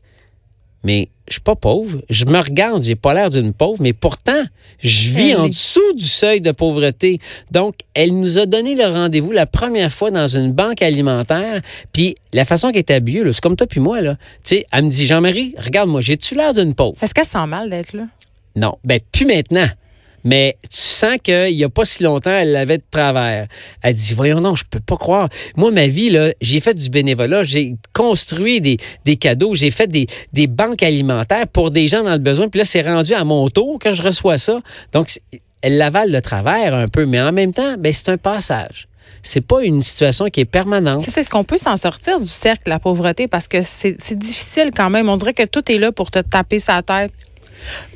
mais 0.82 1.08
je 1.28 1.34
suis 1.34 1.40
pas 1.40 1.56
pauvre. 1.56 2.02
Je 2.10 2.26
me 2.26 2.38
regarde, 2.38 2.84
j'ai 2.84 2.96
pas 2.96 3.14
l'air 3.14 3.30
d'une 3.30 3.54
pauvre, 3.54 3.80
mais 3.80 3.94
pourtant, 3.94 4.42
je 4.78 5.10
vis 5.10 5.30
Elle 5.30 5.36
en 5.38 5.48
dessous 5.48 5.94
du 5.94 6.04
seuil 6.04 6.40
de 6.42 6.52
pauvreté. 6.52 7.18
Donc, 7.50 7.76
elle 7.94 8.18
nous 8.18 8.38
a 8.38 8.44
donné 8.44 8.74
le 8.74 8.84
rendez-vous 8.84 9.32
la 9.32 9.46
première 9.46 9.92
fois 9.92 10.10
dans 10.10 10.28
une 10.28 10.52
banque 10.52 10.82
alimentaire. 10.82 11.62
Puis, 11.92 12.16
la 12.34 12.44
façon 12.44 12.68
qu'elle 12.68 12.80
est 12.80 12.90
habillée, 12.90 13.22
c'est 13.32 13.40
comme 13.40 13.56
toi 13.56 13.66
puis 13.66 13.80
moi, 13.80 14.02
là. 14.02 14.16
Tu 14.44 14.56
sais, 14.56 14.66
elle 14.70 14.84
me 14.84 14.90
dit, 14.90 15.06
Jean-Marie, 15.06 15.54
regarde-moi, 15.58 16.02
j'ai-tu 16.02 16.34
l'air 16.34 16.52
d'une 16.52 16.74
pauvre? 16.74 16.96
Est-ce 17.02 17.14
qu'elle 17.14 17.24
se 17.24 17.30
sent 17.30 17.46
mal 17.46 17.70
d'être 17.70 17.94
là? 17.94 18.06
Non. 18.54 18.76
Ben, 18.84 19.00
plus 19.10 19.26
maintenant. 19.26 19.68
Mais 20.24 20.56
tu 20.62 20.80
sens 20.80 21.18
qu'il 21.22 21.54
n'y 21.54 21.64
a 21.64 21.68
pas 21.68 21.84
si 21.84 22.02
longtemps, 22.02 22.30
elle 22.30 22.52
l'avait 22.52 22.78
de 22.78 22.84
travers. 22.90 23.46
Elle 23.82 23.94
dit, 23.94 24.14
voyons 24.14 24.40
non, 24.40 24.56
je 24.56 24.64
peux 24.68 24.80
pas 24.80 24.96
croire. 24.96 25.28
Moi, 25.56 25.70
ma 25.70 25.86
vie, 25.86 26.16
j'ai 26.40 26.60
fait 26.60 26.74
du 26.74 26.88
bénévolat, 26.88 27.44
j'ai 27.44 27.76
construit 27.92 28.60
des, 28.60 29.16
cadeaux, 29.16 29.54
j'ai 29.54 29.70
fait 29.70 29.86
des, 29.86 30.46
banques 30.46 30.82
alimentaires 30.82 31.46
pour 31.46 31.70
des 31.70 31.88
gens 31.88 32.02
dans 32.02 32.12
le 32.12 32.18
besoin. 32.18 32.48
Puis 32.48 32.58
là, 32.58 32.64
c'est 32.64 32.82
rendu 32.82 33.12
à 33.12 33.24
mon 33.24 33.48
tour 33.50 33.78
que 33.78 33.92
je 33.92 34.02
reçois 34.02 34.38
ça. 34.38 34.60
Donc, 34.92 35.10
c'est- 35.10 35.22
elle 35.60 35.78
l'avale 35.78 36.12
de 36.12 36.20
travers 36.20 36.74
un 36.74 36.88
peu, 36.88 37.06
mais 37.06 37.20
en 37.20 37.32
même 37.32 37.54
temps, 37.54 37.76
ben, 37.78 37.92
c'est 37.92 38.10
un 38.10 38.18
passage. 38.18 38.86
C'est 39.22 39.40
pas 39.40 39.62
une 39.64 39.80
situation 39.80 40.26
qui 40.26 40.40
est 40.40 40.44
permanente. 40.44 41.00
Sais, 41.00 41.18
est-ce 41.18 41.30
qu'on 41.30 41.44
peut 41.44 41.56
s'en 41.56 41.78
sortir 41.78 42.20
du 42.20 42.28
cercle 42.28 42.64
de 42.66 42.70
la 42.70 42.78
pauvreté? 42.78 43.26
Parce 43.26 43.48
que 43.48 43.62
c'est 43.62 43.96
c'est 43.98 44.18
difficile 44.18 44.70
quand 44.76 44.90
même. 44.90 45.08
On 45.08 45.16
dirait 45.16 45.32
que 45.32 45.46
tout 45.46 45.72
est 45.72 45.78
là 45.78 45.90
pour 45.90 46.10
te 46.10 46.18
taper 46.18 46.58
sa 46.58 46.82
tête. 46.82 47.12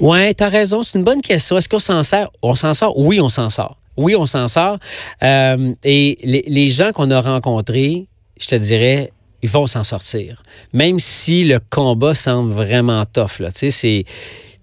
Ouais, 0.01 0.35
t'as 0.35 0.49
raison. 0.49 0.83
C'est 0.83 0.99
une 0.99 1.05
bonne 1.05 1.23
question. 1.23 1.57
Est-ce 1.59 1.69
qu'on 1.69 1.79
s'en 1.79 2.03
sort? 2.05 2.33
On 2.43 2.55
s'en 2.55 2.75
sort? 2.75 2.99
Oui, 2.99 3.21
on 3.21 3.29
s'en 3.29 3.51
sort. 3.51 3.79
Oui, 3.97 4.15
on 4.17 4.27
s'en 4.27 4.49
sort. 4.49 4.79
Euh, 5.23 5.73
et 5.85 6.19
les, 6.23 6.45
les 6.47 6.69
gens 6.69 6.93
qu'on 6.93 7.11
a 7.11 7.21
rencontrés, 7.21 8.07
je 8.41 8.47
te 8.47 8.55
dirais, 8.55 9.13
ils 9.43 9.49
vont 9.49 9.67
s'en 9.67 9.85
sortir. 9.85 10.43
Même 10.73 10.99
si 10.99 11.45
le 11.45 11.61
combat 11.71 12.15
semble 12.15 12.53
vraiment 12.53 13.05
tough. 13.07 13.41
Là. 13.41 13.51
Tu 13.51 13.71
sais, 13.71 14.05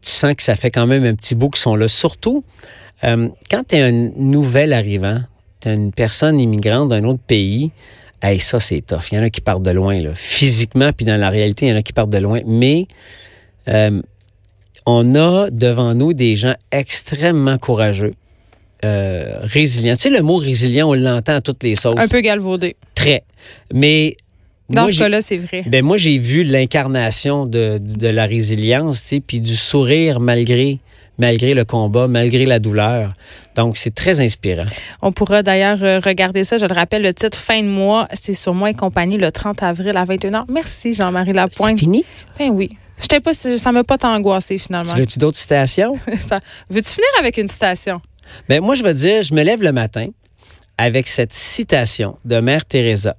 tu 0.01 0.09
sens 0.09 0.35
que 0.35 0.43
ça 0.43 0.55
fait 0.55 0.71
quand 0.71 0.87
même 0.87 1.03
un 1.05 1.15
petit 1.15 1.35
bout 1.35 1.49
qu'ils 1.49 1.61
sont 1.61 1.75
là. 1.75 1.87
Surtout, 1.87 2.43
euh, 3.03 3.29
quand 3.49 3.63
tu 3.67 3.75
es 3.75 3.81
un 3.81 3.91
nouvel 3.91 4.73
arrivant, 4.73 5.19
tu 5.61 5.69
une 5.69 5.91
personne 5.91 6.39
immigrante 6.39 6.89
d'un 6.89 7.03
autre 7.03 7.21
pays, 7.25 7.71
hey, 8.21 8.39
ça, 8.39 8.59
c'est 8.59 8.81
tough. 8.81 9.11
Il 9.11 9.17
y 9.17 9.19
en 9.19 9.23
a 9.23 9.29
qui 9.29 9.41
partent 9.41 9.63
de 9.63 9.71
loin, 9.71 9.99
là. 10.01 10.11
physiquement, 10.13 10.91
puis 10.93 11.05
dans 11.05 11.19
la 11.19 11.29
réalité, 11.29 11.65
il 11.67 11.69
y 11.69 11.73
en 11.73 11.77
a 11.77 11.81
qui 11.81 11.93
partent 11.93 12.09
de 12.09 12.17
loin. 12.17 12.41
Mais 12.45 12.87
euh, 13.67 14.01
on 14.85 15.15
a 15.15 15.49
devant 15.49 15.93
nous 15.93 16.13
des 16.13 16.35
gens 16.35 16.55
extrêmement 16.71 17.57
courageux, 17.57 18.13
euh, 18.83 19.39
résilients. 19.41 19.95
Tu 19.95 20.03
sais, 20.03 20.09
le 20.09 20.21
mot 20.21 20.37
résilient, 20.37 20.89
on 20.89 20.93
l'entend 20.93 21.33
à 21.35 21.41
toutes 21.41 21.63
les 21.63 21.75
sauces. 21.75 21.99
Un 21.99 22.07
peu 22.07 22.21
galvaudé. 22.21 22.75
Très. 22.93 23.23
Mais 23.73 24.15
Dans 24.69 24.83
moi, 24.83 24.91
ce 24.91 24.99
cas-là, 24.99 25.21
c'est 25.21 25.37
vrai. 25.37 25.63
ben 25.67 25.83
moi, 25.83 25.97
j'ai 25.97 26.17
vu 26.17 26.43
l'incarnation 26.43 27.45
de, 27.45 27.79
de 27.81 28.07
la 28.07 28.25
résilience, 28.25 29.01
tu 29.01 29.07
sais, 29.07 29.19
puis 29.21 29.39
du 29.39 29.55
sourire 29.55 30.19
malgré, 30.19 30.79
malgré 31.17 31.53
le 31.55 31.65
combat, 31.65 32.07
malgré 32.07 32.45
la 32.45 32.59
douleur. 32.59 33.13
Donc, 33.55 33.77
c'est 33.77 33.95
très 33.95 34.19
inspirant. 34.19 34.65
On 35.01 35.11
pourra 35.11 35.41
d'ailleurs 35.41 35.81
euh, 35.83 35.99
regarder 35.99 36.43
ça. 36.43 36.57
Je 36.57 36.65
le 36.65 36.73
rappelle, 36.75 37.01
le 37.01 37.13
titre 37.13 37.37
Fin 37.37 37.61
de 37.63 37.67
mois, 37.67 38.07
c'est 38.13 38.33
sur 38.33 38.53
moi 38.53 38.69
et 38.69 38.73
compagnie 38.73 39.17
le 39.17 39.31
30 39.31 39.63
avril 39.63 39.95
à 39.97 40.03
21h. 40.05 40.43
Merci, 40.49 40.93
Jean-Marie 40.93 41.29
C'est 41.31 41.35
Lapointe. 41.37 41.79
fini? 41.79 42.03
Ben 42.37 42.49
oui. 42.49 42.71
J'étais 42.99 43.19
pas, 43.19 43.33
ça 43.33 43.71
m'a 43.71 43.83
pas 43.83 43.97
tant 43.97 44.13
angoissé 44.15 44.57
finalement. 44.57 44.93
Tu 44.93 44.99
veux-tu 44.99 45.19
d'autres 45.19 45.37
citations? 45.37 45.93
Ça- 46.27 46.39
Veux-tu 46.69 46.89
finir 46.91 47.09
avec 47.19 47.37
une 47.37 47.47
citation? 47.47 47.97
Ben 48.49 48.61
moi, 48.61 48.75
je 48.75 48.83
vais 48.83 48.93
dire, 48.93 49.21
je 49.23 49.33
me 49.33 49.43
lève 49.43 49.61
le 49.61 49.71
matin 49.71 50.07
avec 50.77 51.07
cette 51.07 51.33
citation 51.33 52.17
de 52.25 52.39
Mère 52.39 52.65
Teresa. 52.65 53.15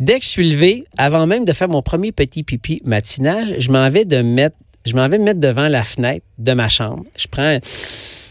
Dès 0.00 0.18
que 0.18 0.24
je 0.24 0.30
suis 0.30 0.50
levé, 0.50 0.84
avant 0.98 1.26
même 1.26 1.44
de 1.44 1.52
faire 1.52 1.68
mon 1.68 1.82
premier 1.82 2.12
petit 2.12 2.42
pipi 2.42 2.82
matinal, 2.84 3.54
je 3.58 3.70
m'en 3.70 3.88
vais 3.90 4.04
de 4.04 4.22
mettre, 4.22 4.56
je 4.84 4.94
m'en 4.94 5.08
vais 5.08 5.18
me 5.18 5.24
mettre 5.24 5.40
devant 5.40 5.68
la 5.68 5.84
fenêtre 5.84 6.26
de 6.38 6.52
ma 6.52 6.68
chambre. 6.68 7.04
Je 7.16 7.26
prends 7.28 7.58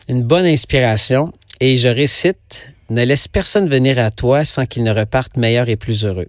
une 0.10 0.24
bonne 0.24 0.46
inspiration 0.46 1.32
et 1.62 1.78
je 1.78 1.88
récite 1.88 2.66
Ne 2.90 3.04
laisse 3.06 3.28
personne 3.30 3.70
venir 3.70 3.98
à 3.98 4.12
toi 4.12 4.44
sans 4.44 4.66
qu'il 4.66 4.84
ne 4.84 4.94
reparte 4.94 5.38
meilleur 5.38 5.70
et 5.70 5.78
plus 5.78 6.04
heureux. 6.06 6.28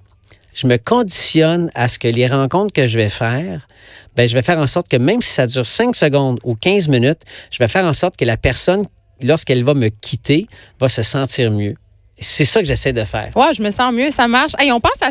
Je 0.55 0.69
me 0.69 0.77
conditionne 0.79 1.69
à 1.75 1.89
ce 1.89 1.99
que 1.99 2.07
les 2.09 2.29
rencontres 2.29 2.73
que 2.73 2.87
je 2.87 2.97
vais 2.97 3.09
faire, 3.11 3.67
ben, 4.17 4.29
je 4.29 4.35
vais 4.35 4.43
faire 4.43 4.59
en 4.59 4.67
sorte 4.67 4.89
que 4.89 4.97
même 4.97 5.23
si 5.23 5.31
ça 5.31 5.47
dure 5.47 5.67
5 5.67 5.95
secondes 5.97 6.39
ou 6.45 6.55
15 6.55 6.89
minutes, 6.89 7.23
je 7.51 7.59
vais 7.59 7.69
faire 7.69 7.85
en 7.85 7.93
sorte 7.93 8.17
que 8.17 8.25
la 8.25 8.37
personne, 8.37 8.87
lorsqu'elle 9.23 9.65
va 9.65 9.75
me 9.75 9.89
quitter, 9.89 10.47
va 10.81 10.89
se 10.89 11.03
sentir 11.03 11.51
mieux. 11.51 11.75
C'est 12.21 12.45
ça 12.45 12.61
que 12.61 12.67
j'essaie 12.67 12.93
de 12.93 13.05
faire. 13.05 13.31
Ouais, 13.37 13.53
je 13.55 13.63
me 13.63 13.71
sens 13.71 13.93
mieux, 13.93 14.11
ça 14.11 14.29
marche. 14.29 14.53
Hey, 14.59 14.71
on 14.71 14.81
passe 14.81 15.03
à 15.03 15.11